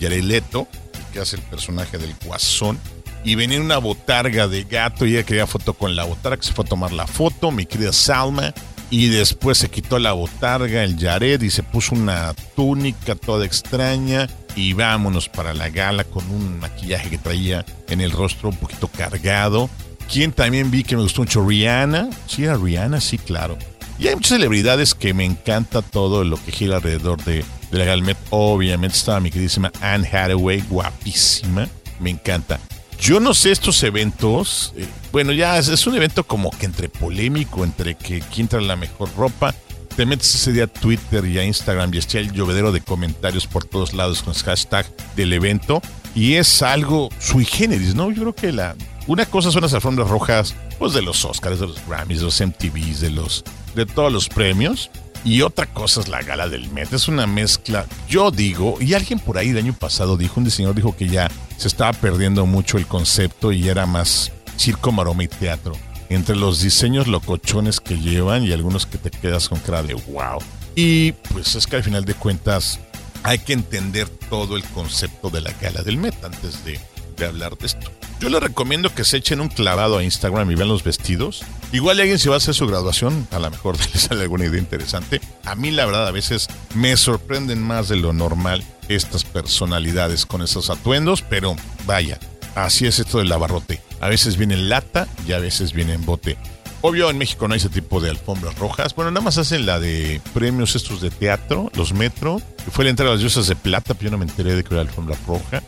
Jared 0.00 0.22
Leto, 0.24 0.66
el 0.94 1.12
que 1.12 1.20
hace 1.20 1.36
el 1.36 1.42
personaje 1.42 1.98
del 1.98 2.14
guasón, 2.24 2.78
y 3.24 3.34
venía 3.34 3.60
una 3.60 3.78
botarga 3.78 4.48
de 4.48 4.64
gato 4.64 5.06
y 5.06 5.14
ella 5.14 5.24
quería 5.24 5.46
foto 5.46 5.74
con 5.74 5.96
la 5.96 6.04
botarga, 6.04 6.42
se 6.42 6.52
fue 6.52 6.64
a 6.64 6.68
tomar 6.68 6.92
la 6.92 7.06
foto, 7.06 7.50
mi 7.50 7.66
querida 7.66 7.92
Salma, 7.92 8.54
y 8.90 9.08
después 9.08 9.58
se 9.58 9.70
quitó 9.70 9.98
la 9.98 10.12
botarga, 10.12 10.82
el 10.82 10.98
Jared, 10.98 11.40
y 11.42 11.50
se 11.50 11.62
puso 11.62 11.94
una 11.94 12.34
túnica 12.56 13.14
toda 13.14 13.46
extraña. 13.46 14.28
Y 14.56 14.72
vámonos 14.72 15.28
para 15.28 15.54
la 15.54 15.70
gala 15.70 16.02
con 16.02 16.28
un 16.28 16.58
maquillaje 16.58 17.08
que 17.08 17.18
traía 17.18 17.64
en 17.88 18.00
el 18.00 18.10
rostro 18.10 18.48
un 18.48 18.56
poquito 18.56 18.88
cargado. 18.88 19.70
Quien 20.12 20.32
también 20.32 20.72
vi 20.72 20.82
que 20.82 20.96
me 20.96 21.02
gustó 21.02 21.22
mucho, 21.22 21.46
Rihanna. 21.46 22.10
Sí, 22.26 22.42
era 22.42 22.56
Rihanna, 22.56 23.00
sí, 23.00 23.16
claro. 23.16 23.56
Y 23.96 24.08
hay 24.08 24.16
muchas 24.16 24.30
celebridades 24.30 24.94
que 24.96 25.14
me 25.14 25.24
encanta 25.24 25.82
todo 25.82 26.24
lo 26.24 26.42
que 26.42 26.50
gira 26.50 26.76
alrededor 26.76 27.22
de, 27.22 27.44
de 27.70 27.78
la 27.78 27.84
Galmet. 27.84 28.18
Obviamente 28.30 28.96
estaba 28.96 29.20
mi 29.20 29.30
queridísima 29.30 29.70
Anne 29.80 30.08
Hathaway, 30.08 30.64
guapísima. 30.68 31.68
Me 32.00 32.10
encanta. 32.10 32.58
Yo 33.00 33.18
no 33.18 33.32
sé 33.32 33.50
estos 33.50 33.82
eventos. 33.82 34.74
eh, 34.76 34.86
bueno, 35.10 35.32
ya 35.32 35.58
es, 35.58 35.86
un 35.86 35.96
evento 35.96 36.24
como 36.24 36.50
que 36.50 36.66
entre 36.66 36.88
polémico, 36.90 37.64
entre 37.64 37.94
que 37.94 38.20
quién 38.20 38.46
trae 38.46 38.62
la 38.62 38.76
mejor 38.76 39.08
ropa. 39.16 39.54
Te 39.96 40.04
metes 40.06 40.34
ese 40.34 40.52
día 40.52 40.64
a 40.64 40.66
Twitter 40.66 41.24
y 41.24 41.38
a 41.38 41.44
Instagram 41.44 41.92
y 41.94 41.98
está 41.98 42.18
el 42.18 42.32
llovedero 42.32 42.72
de 42.72 42.80
comentarios 42.80 43.46
por 43.46 43.64
todos 43.64 43.94
lados 43.94 44.22
con 44.22 44.34
el 44.34 44.42
hashtag 44.42 44.86
del 45.16 45.32
evento. 45.32 45.80
Y 46.14 46.34
es 46.34 46.62
algo 46.62 47.08
sui 47.18 47.44
generis, 47.44 47.94
¿no? 47.94 48.10
Yo 48.10 48.22
creo 48.22 48.34
que 48.34 48.52
la. 48.52 48.76
Una 49.06 49.24
cosa 49.26 49.50
son 49.50 49.62
las 49.62 49.72
alfombras 49.72 50.08
rojas, 50.08 50.54
pues 50.78 50.92
de 50.92 51.02
los 51.02 51.24
Oscars, 51.24 51.58
de 51.58 51.66
los 51.68 51.86
Grammys, 51.88 52.18
de 52.18 52.24
los 52.24 52.40
MTVs, 52.40 53.00
de 53.00 53.10
los. 53.10 53.44
de 53.74 53.86
todos 53.86 54.12
los 54.12 54.28
premios. 54.28 54.90
Y 55.24 55.42
otra 55.42 55.66
cosa 55.66 56.00
es 56.00 56.08
la 56.08 56.22
gala 56.22 56.48
del 56.48 56.70
Met. 56.70 56.92
Es 56.92 57.08
una 57.08 57.26
mezcla. 57.26 57.86
Yo 58.08 58.30
digo, 58.30 58.76
y 58.80 58.94
alguien 58.94 59.18
por 59.18 59.38
ahí 59.38 59.50
el 59.50 59.58
año 59.58 59.74
pasado 59.74 60.16
dijo, 60.16 60.34
un 60.38 60.44
diseñador 60.44 60.76
dijo 60.76 60.96
que 60.96 61.08
ya 61.08 61.30
se 61.56 61.68
estaba 61.68 61.92
perdiendo 61.92 62.46
mucho 62.46 62.78
el 62.78 62.86
concepto 62.86 63.52
y 63.52 63.68
era 63.68 63.86
más 63.86 64.32
circo, 64.56 64.92
maroma 64.92 65.24
y 65.24 65.28
teatro. 65.28 65.76
Entre 66.08 66.34
los 66.34 66.60
diseños 66.60 67.06
locochones 67.06 67.80
que 67.80 67.98
llevan 67.98 68.44
y 68.44 68.52
algunos 68.52 68.86
que 68.86 68.98
te 68.98 69.10
quedas 69.10 69.48
con 69.48 69.60
cara 69.60 69.82
de 69.82 69.94
wow. 69.94 70.38
Y 70.74 71.12
pues 71.12 71.54
es 71.54 71.66
que 71.66 71.76
al 71.76 71.84
final 71.84 72.04
de 72.04 72.14
cuentas 72.14 72.80
hay 73.22 73.38
que 73.38 73.52
entender 73.52 74.08
todo 74.08 74.56
el 74.56 74.64
concepto 74.64 75.30
de 75.30 75.42
la 75.42 75.52
gala 75.60 75.82
del 75.82 75.98
Met 75.98 76.24
antes 76.24 76.64
de, 76.64 76.80
de 77.16 77.26
hablar 77.26 77.56
de 77.58 77.66
esto. 77.66 77.90
Yo 78.20 78.28
les 78.28 78.42
recomiendo 78.42 78.94
que 78.94 79.04
se 79.04 79.16
echen 79.16 79.40
un 79.40 79.48
clavado 79.48 79.96
a 79.96 80.04
Instagram 80.04 80.50
y 80.50 80.54
vean 80.54 80.68
los 80.68 80.84
vestidos. 80.84 81.42
Igual 81.72 82.00
alguien 82.00 82.18
si 82.18 82.28
va 82.28 82.34
a 82.34 82.36
hacer 82.36 82.54
su 82.54 82.66
graduación, 82.66 83.26
a 83.30 83.38
lo 83.38 83.50
mejor 83.50 83.78
les 83.94 84.02
sale 84.02 84.20
alguna 84.20 84.44
idea 84.44 84.60
interesante. 84.60 85.22
A 85.46 85.54
mí 85.54 85.70
la 85.70 85.86
verdad 85.86 86.06
a 86.06 86.10
veces 86.10 86.48
me 86.74 86.98
sorprenden 86.98 87.62
más 87.62 87.88
de 87.88 87.96
lo 87.96 88.12
normal 88.12 88.62
estas 88.88 89.24
personalidades 89.24 90.26
con 90.26 90.42
esos 90.42 90.68
atuendos, 90.68 91.22
pero 91.22 91.56
vaya, 91.86 92.18
así 92.56 92.86
es 92.86 92.98
esto 92.98 93.18
del 93.18 93.32
abarrote. 93.32 93.80
A 94.02 94.10
veces 94.10 94.36
viene 94.36 94.52
en 94.52 94.68
lata 94.68 95.08
y 95.26 95.32
a 95.32 95.38
veces 95.38 95.72
viene 95.72 95.94
en 95.94 96.04
bote. 96.04 96.36
Obvio, 96.82 97.08
en 97.08 97.16
México 97.16 97.48
no 97.48 97.54
hay 97.54 97.58
ese 97.58 97.70
tipo 97.70 98.02
de 98.02 98.10
alfombras 98.10 98.58
rojas. 98.58 98.94
Bueno, 98.94 99.10
nada 99.10 99.24
más 99.24 99.38
hacen 99.38 99.64
la 99.64 99.80
de 99.80 100.20
premios 100.34 100.76
estos 100.76 101.00
de 101.00 101.08
teatro, 101.08 101.70
los 101.74 101.94
Metro. 101.94 102.42
Fue 102.70 102.84
la 102.84 102.90
entrega 102.90 103.10
de 103.12 103.16
las 103.16 103.20
diosas 103.20 103.46
de 103.46 103.56
plata, 103.56 103.94
pero 103.94 104.06
yo 104.06 104.10
no 104.10 104.18
me 104.18 104.24
enteré 104.24 104.54
de 104.56 104.62
que 104.62 104.74
era 104.74 104.82
alfombra 104.82 105.16
roja. 105.26 105.62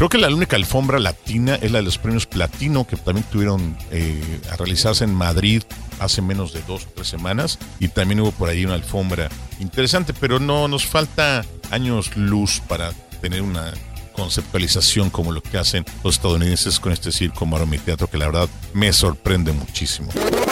Creo 0.00 0.08
que 0.08 0.16
la 0.16 0.28
única 0.28 0.56
alfombra 0.56 0.98
latina 0.98 1.56
es 1.56 1.70
la 1.72 1.80
de 1.80 1.84
los 1.84 1.98
premios 1.98 2.24
platino, 2.24 2.86
que 2.86 2.96
también 2.96 3.26
tuvieron 3.30 3.76
eh, 3.90 4.40
a 4.50 4.56
realizarse 4.56 5.04
en 5.04 5.12
Madrid 5.12 5.62
hace 5.98 6.22
menos 6.22 6.54
de 6.54 6.62
dos 6.62 6.86
o 6.86 6.88
tres 6.94 7.06
semanas. 7.06 7.58
Y 7.80 7.88
también 7.88 8.20
hubo 8.20 8.32
por 8.32 8.48
ahí 8.48 8.64
una 8.64 8.76
alfombra 8.76 9.28
interesante, 9.58 10.14
pero 10.14 10.40
no 10.40 10.68
nos 10.68 10.86
falta 10.86 11.44
años 11.70 12.16
luz 12.16 12.62
para 12.66 12.94
tener 13.20 13.42
una 13.42 13.74
conceptualización 14.14 15.10
como 15.10 15.32
lo 15.32 15.42
que 15.42 15.58
hacen 15.58 15.84
los 16.02 16.14
estadounidenses 16.14 16.80
con 16.80 16.92
este 16.92 17.12
circo 17.12 17.44
maroma 17.44 17.76
que 17.76 18.16
la 18.16 18.24
verdad 18.24 18.48
me 18.72 18.94
sorprende 18.94 19.52
muchísimo. 19.52 20.08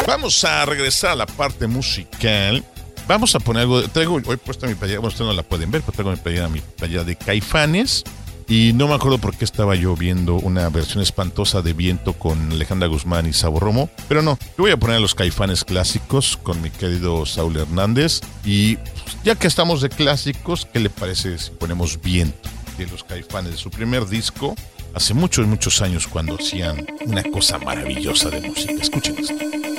Vamos 0.06 0.44
a 0.44 0.66
regresar 0.66 1.12
a 1.12 1.16
la 1.16 1.26
parte 1.26 1.66
musical. 1.66 2.62
Vamos 3.06 3.34
a 3.34 3.40
poner 3.40 3.62
algo. 3.62 3.82
Traigo 3.88 4.20
hoy 4.26 4.36
puesta 4.36 4.66
mi 4.66 4.74
playera. 4.74 5.00
Bueno, 5.00 5.08
ustedes 5.08 5.26
no 5.26 5.32
la 5.32 5.42
pueden 5.42 5.70
ver, 5.70 5.80
pero 5.80 5.92
traigo 5.92 6.10
mi 6.10 6.18
playera, 6.18 6.50
mi 6.50 6.60
playera 6.60 7.04
de 7.04 7.16
Caifanes. 7.16 8.04
Y 8.48 8.72
no 8.72 8.88
me 8.88 8.94
acuerdo 8.94 9.18
por 9.18 9.36
qué 9.36 9.44
estaba 9.44 9.74
yo 9.74 9.94
viendo 9.94 10.36
una 10.36 10.70
versión 10.70 11.02
espantosa 11.02 11.60
de 11.60 11.74
Viento 11.74 12.14
con 12.14 12.52
Alejandra 12.52 12.88
Guzmán 12.88 13.26
y 13.26 13.34
Sabo 13.34 13.60
Romo. 13.60 13.90
Pero 14.08 14.22
no, 14.22 14.38
yo 14.56 14.64
voy 14.64 14.70
a 14.70 14.78
poner 14.78 14.96
a 14.96 15.00
los 15.00 15.14
caifanes 15.14 15.64
clásicos 15.64 16.38
con 16.38 16.62
mi 16.62 16.70
querido 16.70 17.26
Saúl 17.26 17.58
Hernández. 17.58 18.22
Y 18.46 18.76
pues, 18.76 19.18
ya 19.22 19.34
que 19.34 19.46
estamos 19.46 19.82
de 19.82 19.90
clásicos, 19.90 20.66
¿qué 20.72 20.80
le 20.80 20.88
parece 20.88 21.36
si 21.36 21.50
ponemos 21.50 22.00
Viento 22.00 22.48
de 22.78 22.86
los 22.86 23.04
caifanes 23.04 23.52
de 23.52 23.58
su 23.58 23.70
primer 23.70 24.08
disco? 24.08 24.54
Hace 24.94 25.12
muchos, 25.12 25.46
muchos 25.46 25.82
años 25.82 26.06
cuando 26.06 26.36
hacían 26.36 26.86
una 27.04 27.22
cosa 27.24 27.58
maravillosa 27.58 28.30
de 28.30 28.48
música. 28.48 28.72
Escuchen 28.80 29.18
esto. 29.18 29.77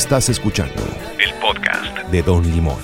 Estás 0.00 0.30
escuchando 0.30 0.82
el 1.22 1.30
podcast 1.34 2.08
de 2.10 2.22
Don 2.22 2.42
Limón. 2.50 2.78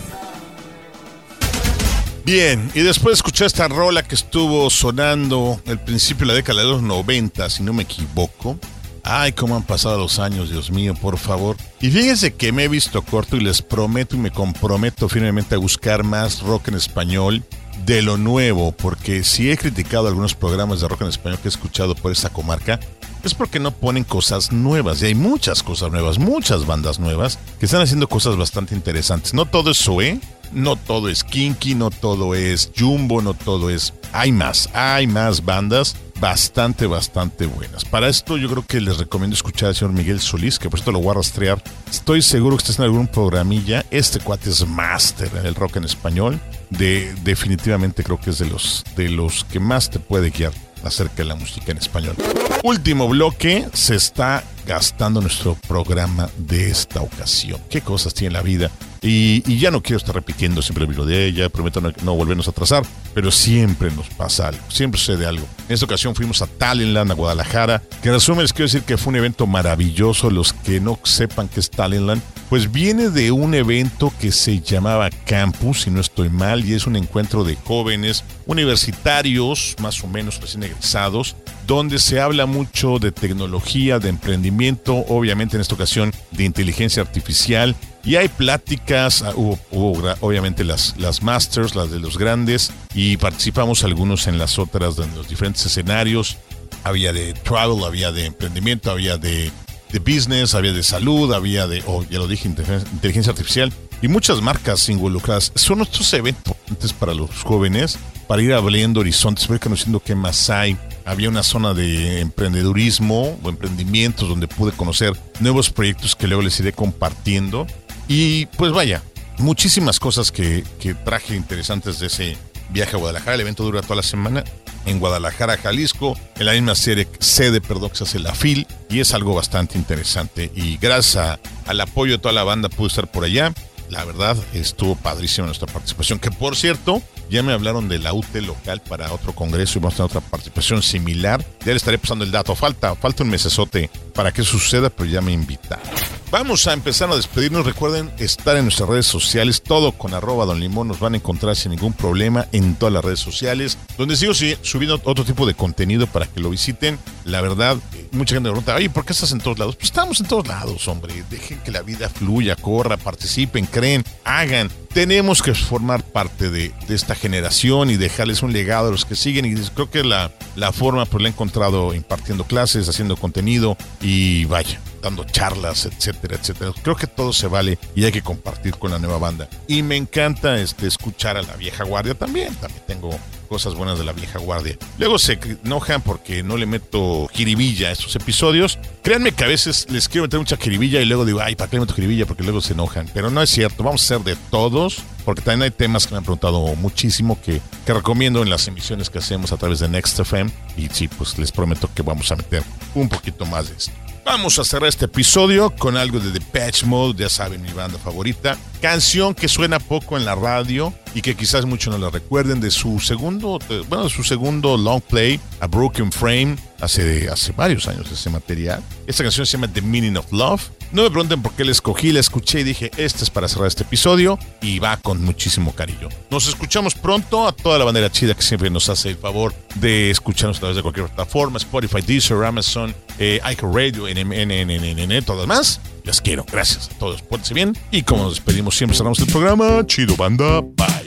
Bien, 2.27 2.71
y 2.75 2.81
después 2.81 3.07
de 3.07 3.15
escuchar 3.15 3.47
esta 3.47 3.69
rola 3.69 4.03
que 4.03 4.15
estuvo 4.15 4.69
sonando 4.69 5.59
al 5.67 5.83
principio 5.83 6.27
de 6.27 6.33
la 6.33 6.35
década 6.35 6.61
de 6.61 6.69
los 6.69 6.83
90, 6.83 7.49
si 7.49 7.63
no 7.63 7.73
me 7.73 7.85
equivoco. 7.85 8.59
Ay, 9.03 9.33
cómo 9.33 9.57
han 9.57 9.63
pasado 9.63 9.97
los 9.97 10.19
años, 10.19 10.51
Dios 10.51 10.71
mío, 10.71 10.93
por 10.93 11.17
favor. 11.17 11.57
Y 11.81 11.89
fíjense 11.89 12.35
que 12.35 12.53
me 12.53 12.65
he 12.65 12.69
visto 12.69 13.01
corto 13.01 13.37
y 13.37 13.41
les 13.41 13.63
prometo 13.63 14.15
y 14.15 14.19
me 14.19 14.31
comprometo 14.31 15.09
firmemente 15.09 15.55
a 15.55 15.59
buscar 15.59 16.05
más 16.05 16.43
rock 16.43 16.69
en 16.69 16.75
español 16.75 17.43
de 17.87 18.03
lo 18.03 18.19
nuevo, 18.19 18.73
porque 18.73 19.25
si 19.25 19.51
he 19.51 19.57
criticado 19.57 20.09
algunos 20.09 20.35
programas 20.35 20.83
de 20.83 20.89
rock 20.89 21.03
en 21.03 21.09
español 21.09 21.39
que 21.39 21.49
he 21.49 21.51
escuchado 21.51 21.95
por 21.95 22.13
esta 22.13 22.29
comarca, 22.29 22.79
es 23.27 23.35
porque 23.35 23.61
no 23.61 23.71
ponen 23.71 24.05
cosas 24.05 24.53
nuevas. 24.53 25.03
Y 25.03 25.07
hay 25.07 25.15
muchas 25.15 25.63
cosas 25.63 25.91
nuevas, 25.91 26.19
muchas 26.19 26.67
bandas 26.67 26.99
nuevas 26.99 27.39
que 27.59 27.67
están 27.67 27.83
haciendo 27.83 28.09
cosas 28.09 28.37
bastante 28.37 28.75
interesantes. 28.75 29.35
No 29.35 29.47
todo 29.47 29.71
es 29.71 29.79
Zoe, 29.79 30.21
no 30.53 30.77
todo 30.77 31.09
es 31.09 31.25
Kinky, 31.25 31.75
no 31.75 31.91
todo 31.91 32.35
es 32.35 32.71
Jumbo, 32.77 33.23
no 33.23 33.35
todo 33.35 33.71
es... 33.71 33.93
Hay 34.13 34.33
más, 34.33 34.69
hay 34.73 35.07
más 35.07 35.45
bandas 35.45 35.97
bastante, 36.21 36.87
bastante 36.87 37.47
buenas. 37.47 37.85
Para 37.85 38.09
esto 38.09 38.37
yo 38.37 38.49
creo 38.49 38.65
que 38.67 38.81
les 38.81 38.99
recomiendo 38.99 39.35
escuchar 39.35 39.69
al 39.69 39.75
señor 39.75 39.93
Miguel 39.93 40.21
Solís, 40.21 40.59
que 40.59 40.71
por 40.71 40.79
esto 40.79 40.93
lo 40.93 41.01
voy 41.01 41.11
a 41.11 41.15
rastrear. 41.15 41.63
Estoy 41.91 42.23
seguro 42.23 42.57
que 42.57 42.63
estás 42.63 42.79
en 42.79 42.85
algún 42.85 43.09
programilla. 43.09 43.85
Este 43.91 44.21
cuate 44.21 44.51
es 44.51 44.67
máster 44.67 45.31
en 45.39 45.47
el 45.47 45.55
rock 45.55 45.77
en 45.77 45.85
español. 45.85 46.41
De, 46.71 47.15
definitivamente 47.23 48.03
creo 48.03 48.21
que 48.21 48.31
es 48.31 48.39
de 48.39 48.47
los, 48.47 48.85
de 48.97 49.09
los 49.09 49.45
que 49.45 49.61
más 49.61 49.91
te 49.91 50.01
puede 50.01 50.31
guiar 50.31 50.53
acerca 50.87 51.17
de 51.17 51.25
la 51.25 51.35
música 51.35 51.73
en 51.73 51.79
español. 51.79 52.17
Último 52.63 53.09
bloque, 53.09 53.67
se 53.73 53.97
está 53.97 54.43
gastando 54.67 55.21
nuestro 55.21 55.55
programa 55.69 56.29
de 56.37 56.71
esta 56.71 57.01
ocasión. 57.01 57.61
¿Qué 57.71 57.81
cosas 57.81 58.13
tiene 58.13 58.35
la 58.35 58.43
vida? 58.43 58.71
Y, 59.03 59.59
ya 59.59 59.71
no 59.71 59.83
quiero 59.83 59.99
estar 59.99 60.15
repitiendo 60.15 60.63
siempre 60.63 60.85
el 60.85 60.91
video 60.91 61.07
de 61.07 61.27
ella, 61.27 61.49
prometo 61.49 61.81
no, 61.81 61.93
no 62.03 62.15
volvernos 62.15 62.49
a 62.49 62.51
atrasar, 62.51 62.85
pero 63.15 63.31
siempre 63.31 63.91
nos 63.93 64.09
pasa 64.09 64.49
algo, 64.49 64.63
siempre 64.69 64.99
sucede 64.99 65.27
algo. 65.27 65.47
En 65.69 65.75
esta 65.75 65.87
ocasión 65.87 66.15
fuimos 66.15 66.43
a 66.43 66.47
Talentland, 66.47 67.13
a 67.13 67.15
Guadalajara, 67.15 67.83
que 68.03 68.09
en 68.09 68.15
resumen 68.15 68.43
les 68.43 68.53
quiero 68.53 68.67
decir 68.67 68.83
que 68.83 68.97
fue 68.97 69.11
un 69.11 69.17
evento 69.17 69.47
maravilloso. 69.47 70.31
Los 70.31 70.53
que 70.53 70.81
no 70.81 70.99
sepan 71.05 71.49
qué 71.49 71.61
es 71.61 71.71
Talentland, 71.71 72.21
pues 72.49 72.73
viene 72.73 73.11
de 73.11 73.31
un 73.31 73.55
evento 73.55 74.13
que 74.21 74.33
se 74.33 74.61
llamaba 74.61 75.11
Campus, 75.25 75.83
si 75.83 75.91
no 75.91 76.01
estoy 76.01 76.29
mal, 76.29 76.65
y 76.65 76.75
es 76.75 76.87
un 76.87 76.97
encuentro 76.97 77.45
de 77.45 77.57
jóvenes 77.57 78.25
universitarios, 78.47 79.77
más 79.81 80.03
o 80.03 80.09
menos 80.09 80.41
recién 80.41 80.65
egresados, 80.65 81.37
donde 81.67 81.99
se 81.99 82.21
habla 82.21 82.47
mucho 82.47 82.99
de 82.99 83.13
tecnología, 83.13 83.99
de 83.99 84.09
emprendimiento, 84.09 84.95
obviamente 85.09 85.57
en 85.57 85.61
esta 85.61 85.75
ocasión 85.75 86.13
de 86.31 86.45
inteligencia 86.45 87.03
artificial. 87.03 87.75
Y 88.05 88.17
hay 88.17 88.29
pláticas, 88.29 89.23
ah, 89.23 89.33
hubo, 89.35 89.59
hubo 89.73 90.15
obviamente 90.21 90.63
las, 90.63 90.95
las 90.97 91.23
masters, 91.23 91.75
las 91.75 91.91
de 91.91 91.99
los 91.99 92.19
grandes, 92.19 92.73
y 92.95 93.17
participamos 93.17 93.83
algunos 93.83 94.29
en 94.29 94.39
las 94.39 94.59
otras, 94.59 94.99
en 94.99 95.13
los 95.17 95.29
diferentes 95.29 95.67
escenarios. 95.67 96.37
Había 96.85 97.13
de 97.13 97.35
travel, 97.35 97.85
había 97.85 98.13
de 98.13 98.27
emprendimiento, 98.27 98.93
había 98.93 99.19
de, 99.19 99.51
de 99.91 99.99
business, 99.99 100.55
había 100.55 100.73
de 100.73 100.85
salud, 100.85 101.33
había 101.33 101.67
de, 101.67 101.83
oh, 101.87 102.05
ya 102.05 102.19
lo 102.19 102.29
dije, 102.29 102.47
inteligencia 102.49 102.89
inteligencia 102.93 103.33
artificial 103.33 103.73
y 104.03 104.09
muchas 104.09 104.41
marcas 104.41 104.89
involucradas. 104.89 105.51
Son 105.57 105.81
estos 105.81 106.13
eventos 106.13 106.55
para 106.99 107.13
los 107.13 107.31
jóvenes 107.43 107.99
para 108.27 108.43
ir 108.43 108.53
abriendo 108.53 109.01
horizontes, 109.01 109.47
ver 109.49 109.61
conociendo 109.61 110.01
qué 110.01 110.15
más 110.15 110.51
hay. 110.51 110.77
Había 111.05 111.29
una 111.29 111.43
zona 111.43 111.75
de 111.75 112.21
emprendedurismo 112.21 113.39
o 113.43 113.49
emprendimientos 113.49 114.29
donde 114.29 114.49
pude 114.49 114.73
conocer 114.73 115.13
nuevos 115.41 115.71
proyectos 115.71 116.17
que 116.17 116.27
luego 116.27 116.43
les 116.43 116.59
iré 116.61 116.73
compartiendo. 116.73 117.67
Y 118.09 118.47
pues 118.47 118.73
vaya, 118.73 119.03
muchísimas 119.39 120.01
cosas 120.01 120.33
que, 120.33 120.65
que 120.81 120.95
traje 120.95 121.37
interesantes 121.37 121.99
de 121.99 122.07
ese 122.09 122.37
viaje 122.71 122.97
a 122.97 122.99
Guadalajara. 122.99 123.35
El 123.35 123.43
evento 123.43 123.65
dura 123.65 123.83
toda 123.83 123.97
la 123.97 124.03
semana 124.03 124.45
en 124.87 125.01
Guadalajara, 125.01 125.59
Jalisco, 125.59 126.17
en 126.39 126.47
la 126.47 126.53
misma 126.53 126.75
sede, 126.75 127.09
sede 127.19 127.61
perdón, 127.61 127.91
que 127.91 127.97
se 127.97 128.05
hace 128.05 128.19
la 128.19 128.35
FIL, 128.35 128.67
y 128.89 129.01
es 129.01 129.13
algo 129.15 129.35
bastante 129.35 129.77
interesante. 129.77 130.51
Y 130.55 130.79
gracias 130.79 131.39
al 131.67 131.81
apoyo 131.81 132.13
de 132.13 132.19
toda 132.19 132.33
la 132.33 132.45
banda 132.45 132.69
pude 132.69 132.89
estar 132.89 133.11
por 133.11 133.25
allá. 133.25 133.53
La 133.91 134.05
verdad, 134.05 134.37
estuvo 134.53 134.97
padrísima 134.97 135.47
nuestra 135.47 135.67
participación. 135.67 136.19
Que 136.19 136.31
por 136.31 136.57
cierto, 136.57 137.03
ya 137.31 137.43
me 137.43 137.53
hablaron 137.53 137.89
de 137.89 137.99
la 137.99 138.13
UT 138.13 138.35
local 138.37 138.81
para 138.89 139.13
otro 139.13 139.35
congreso 139.35 139.79
y 139.79 139.83
vamos 139.83 139.95
a 139.95 139.97
tener 139.97 140.11
otra 140.11 140.21
participación 140.21 140.83
similar. 140.83 141.45
Ya 141.61 141.73
le 141.73 141.77
estaré 141.77 141.99
pasando 141.99 142.25
el 142.25 142.31
dato. 142.31 142.55
Falta, 142.55 142.95
falta 142.95 143.23
un 143.23 143.31
mesesote 143.31 143.91
para 144.15 144.33
que 144.33 144.43
suceda, 144.43 144.91
pero 144.91 145.09
ya 145.09 145.21
me 145.21 145.33
invitaron. 145.33 145.87
Vamos 146.31 146.67
a 146.67 146.73
empezar 146.73 147.11
a 147.11 147.17
despedirnos. 147.17 147.65
Recuerden 147.65 148.11
estar 148.19 148.57
en 148.57 148.65
nuestras 148.65 148.89
redes 148.89 149.07
sociales, 149.07 149.63
todo 149.63 149.93
con 149.93 150.13
arroba 150.15 150.45
Don 150.45 150.61
Limón. 150.61 150.89
Nos 150.89 150.99
van 150.99 151.15
a 151.15 151.19
encontrar 151.19 151.55
sin 151.55 151.71
ningún 151.71 151.93
problema 151.93 152.47
en 152.53 152.75
todas 152.75 152.93
las 152.93 153.05
redes 153.05 153.21
sociales, 153.21 153.79
donde 153.97 154.17
sigo 154.17 154.35
subiendo 154.35 155.01
otro 155.05 155.25
tipo 155.25 155.47
de 155.47 155.55
contenido 155.55 156.07
para 156.07 156.27
que 156.27 156.41
lo 156.41 156.51
visiten. 156.51 156.99
La 157.25 157.41
verdad, 157.41 157.77
mucha 158.17 158.35
gente 158.35 158.49
me 158.49 158.53
pregunta, 158.53 158.75
oye, 158.75 158.91
¿por 158.91 159.05
qué 159.05 159.13
estás 159.13 159.33
en 159.33 159.41
todos 159.41 159.59
lados? 159.59 159.77
Pues 159.77 159.87
estamos 159.87 160.21
en 160.21 160.27
todos 160.27 160.47
lados, 160.47 160.89
hombre. 160.89 161.25
Dejen 161.31 161.59
que 161.61 161.71
la 161.71 161.83
vida 161.83 162.09
fluya, 162.09 162.57
corra, 162.57 162.97
participen, 162.97 163.67
creen, 163.67 164.05
hagan. 164.25 164.71
Tenemos 164.93 165.43
que 165.43 165.55
formar 165.55 166.03
parte 166.03 166.51
de, 166.51 166.73
de 166.89 166.95
esta 166.95 167.15
generación 167.15 167.91
y 167.91 167.97
dejarles 167.97 168.43
un 168.43 168.53
legado 168.53 168.89
a 168.89 168.91
los 168.91 169.05
que 169.05 169.15
siguen. 169.15 169.45
Y 169.45 169.55
creo 169.55 169.91
que 169.91 170.03
la, 170.03 170.33
la 170.57 170.73
forma, 170.73 171.05
pues 171.05 171.23
la 171.23 171.29
he 171.29 171.33
encontrado 171.33 171.95
impartiendo 171.95 172.45
clases, 172.45 172.89
haciendo 172.89 173.17
contenido 173.17 173.77
y 174.01 174.45
vaya 174.47 174.81
dando 175.03 175.25
charlas, 175.25 175.87
etcétera, 175.87 176.37
etcétera. 176.37 176.73
Creo 176.83 176.97
que 176.97 177.07
todo 177.07 177.33
se 177.33 177.47
vale 177.47 177.79
y 177.95 178.05
hay 178.05 178.13
que 178.13 178.23
compartir 178.23 178.77
con 178.77 178.91
la 178.91 178.99
nueva 178.99 179.19
banda. 179.19 179.49
Y 179.69 179.83
me 179.83 179.97
encanta 179.97 180.59
este, 180.59 180.87
escuchar 180.89 181.37
a 181.37 181.43
la 181.43 181.55
vieja 181.55 181.85
guardia 181.85 182.15
también. 182.15 182.55
También 182.57 182.83
tengo 182.87 183.11
cosas 183.47 183.75
buenas 183.75 183.99
de 183.99 184.05
la 184.05 184.13
vieja 184.13 184.39
guardia. 184.39 184.77
Luego 184.99 185.19
se 185.19 185.39
enojan 185.65 186.03
porque 186.03 186.43
no 186.43 186.57
le 186.57 186.67
meto 186.67 187.29
jiribilla 187.33 187.89
a 187.89 187.93
estos 187.93 188.15
episodios. 188.17 188.79
Créanme 189.03 189.33
que 189.33 189.45
a 189.45 189.49
veces 189.49 189.87
les 189.91 190.09
quiero 190.09 190.25
meter 190.25 190.39
mucha 190.39 190.57
jiribilla 190.57 191.01
y 191.01 191.07
luego 191.07 191.25
digo, 191.25 191.41
ay, 191.41 191.57
¿para 191.57 191.71
qué 191.71 191.77
le 191.77 191.81
meto 191.81 191.95
jiribilla? 191.95 192.27
Porque 192.27 192.43
luego 192.43 192.61
se 192.61 192.75
enojan. 192.75 193.09
Pero 193.15 193.31
no 193.31 193.43
es 193.43 193.51
cierto, 193.51 193.83
vamos 193.83 194.03
a 194.03 194.05
hacer 194.05 194.25
de 194.25 194.37
todos, 194.51 195.03
porque 195.25 195.43
también 195.43 195.63
hay 195.63 195.71
temas 195.71 196.07
que 196.07 196.13
me 196.13 196.19
han 196.19 196.25
preguntado 196.25 196.75
muchísimo 196.77 197.41
que, 197.41 197.61
que 197.85 197.95
recomiendo 197.95 198.43
en 198.43 198.51
las 198.51 198.69
emisiones 198.69 199.11
que 199.11 199.19
hacemos 199.19 199.53
a 199.53 199.57
través 199.57 199.79
de 199.79 199.89
Next 199.89 200.19
FM. 200.19 200.51
Y 200.77 200.89
sí, 200.89 201.09
pues 201.09 201.39
les 201.39 201.53
prometo 201.53 201.89
que 201.95 202.03
vamos 202.03 202.31
a 202.33 202.37
meter 202.37 202.63
un 202.95 203.09
poquito 203.09 203.47
más 203.47 203.69
de 203.69 203.77
esto. 203.77 204.06
Vamos 204.27 204.59
a 204.59 204.65
cerrar 204.65 204.89
este 204.89 205.05
episodio 205.05 205.71
con 205.71 205.97
algo 205.97 206.19
de 206.19 206.37
The 206.37 206.45
Patch 206.45 206.83
Mode, 206.83 207.23
ya 207.23 207.29
saben, 207.29 207.63
mi 207.63 207.71
banda 207.71 207.97
favorita. 207.97 208.59
Canción 208.83 209.37
que 209.37 209.47
suena 209.47 209.79
poco 209.79 210.17
en 210.17 210.25
la 210.25 210.35
radio 210.35 210.93
y 211.15 211.23
que 211.23 211.37
quizás 211.37 211.65
muchos 211.65 211.93
no 211.93 212.05
la 212.05 212.11
recuerden 212.11 212.61
de 212.61 212.73
su 212.73 212.99
segundo, 212.99 213.61
bueno, 213.89 214.09
su 214.09 214.25
segundo 214.25 214.77
long 214.77 215.01
play, 215.01 215.39
A 215.61 215.69
Broken 215.69 216.11
Frame, 216.11 216.57
hace, 216.81 217.31
hace 217.31 217.53
varios 217.53 217.87
años 217.87 218.11
ese 218.11 218.29
material. 218.29 218.83
Esta 219.07 219.23
canción 219.23 219.47
se 219.47 219.53
llama 219.53 219.73
The 219.73 219.83
Meaning 219.83 220.17
of 220.17 220.33
Love. 220.33 220.71
No 220.93 221.03
me 221.03 221.11
pregunten 221.11 221.43
por 221.43 221.53
qué 221.53 221.65
la 221.65 221.73
escogí, 221.73 222.13
la 222.13 222.21
escuché 222.21 222.61
y 222.61 222.65
dije, 222.65 222.91
este 222.97 223.25
es 223.25 223.31
para 223.31 223.49
cerrar 223.49 223.69
este 223.69 223.83
episodio 223.83 224.39
y 224.61 224.79
va 224.79 224.97
con 224.97 225.23
muchísimo 225.23 225.75
cariño. 225.75 226.09
Nos 226.31 226.47
escuchamos 226.49 226.95
pronto 226.95 227.47
a 227.47 227.53
toda 227.53 227.79
la 227.79 227.85
bandera 227.85 228.11
chida 228.11 228.35
que 228.35 228.43
siempre 228.43 228.71
nos 228.71 228.89
hace 228.89 229.11
el 229.11 229.17
favor 229.17 229.55
de 229.75 230.11
escucharnos 230.11 230.59
a 230.59 230.61
través 230.61 230.77
de 230.77 230.83
cualquier 230.83 231.07
plataforma, 231.07 231.59
Spotify, 231.59 232.01
Deezer, 232.03 232.45
Amazon, 232.45 232.95
eh, 233.19 233.41
iHeartRadio, 233.43 234.07
NMN, 234.09 235.23
todo 235.25 235.37
lo 235.37 235.43
demás. 235.43 235.81
Les 236.05 236.21
quiero, 236.21 236.45
gracias 236.51 236.89
a 236.91 236.99
todos, 236.99 237.21
pórtense 237.23 237.55
bien 237.55 237.77
y 237.91 238.03
como 238.03 238.25
nos 238.25 238.35
despedimos 238.35 238.77
siempre 238.77 238.97
cerramos 238.97 239.19
el 239.19 239.27
programa, 239.27 239.85
chido 239.87 240.17
banda, 240.17 240.61
bye. 240.61 241.06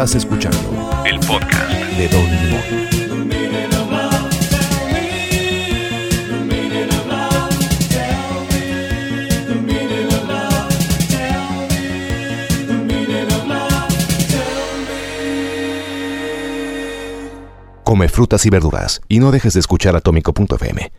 Estás 0.00 0.14
escuchando 0.14 0.58
el 1.04 1.20
podcast 1.20 1.70
de 1.98 2.08
Don 2.08 2.24
Limón. 2.24 2.62
Come 17.84 18.08
frutas 18.08 18.46
y 18.46 18.48
verduras 18.48 19.02
y 19.06 19.18
no 19.18 19.30
dejes 19.30 19.52
de 19.52 19.60
escuchar 19.60 19.96
Atómico.fm. 19.96 20.90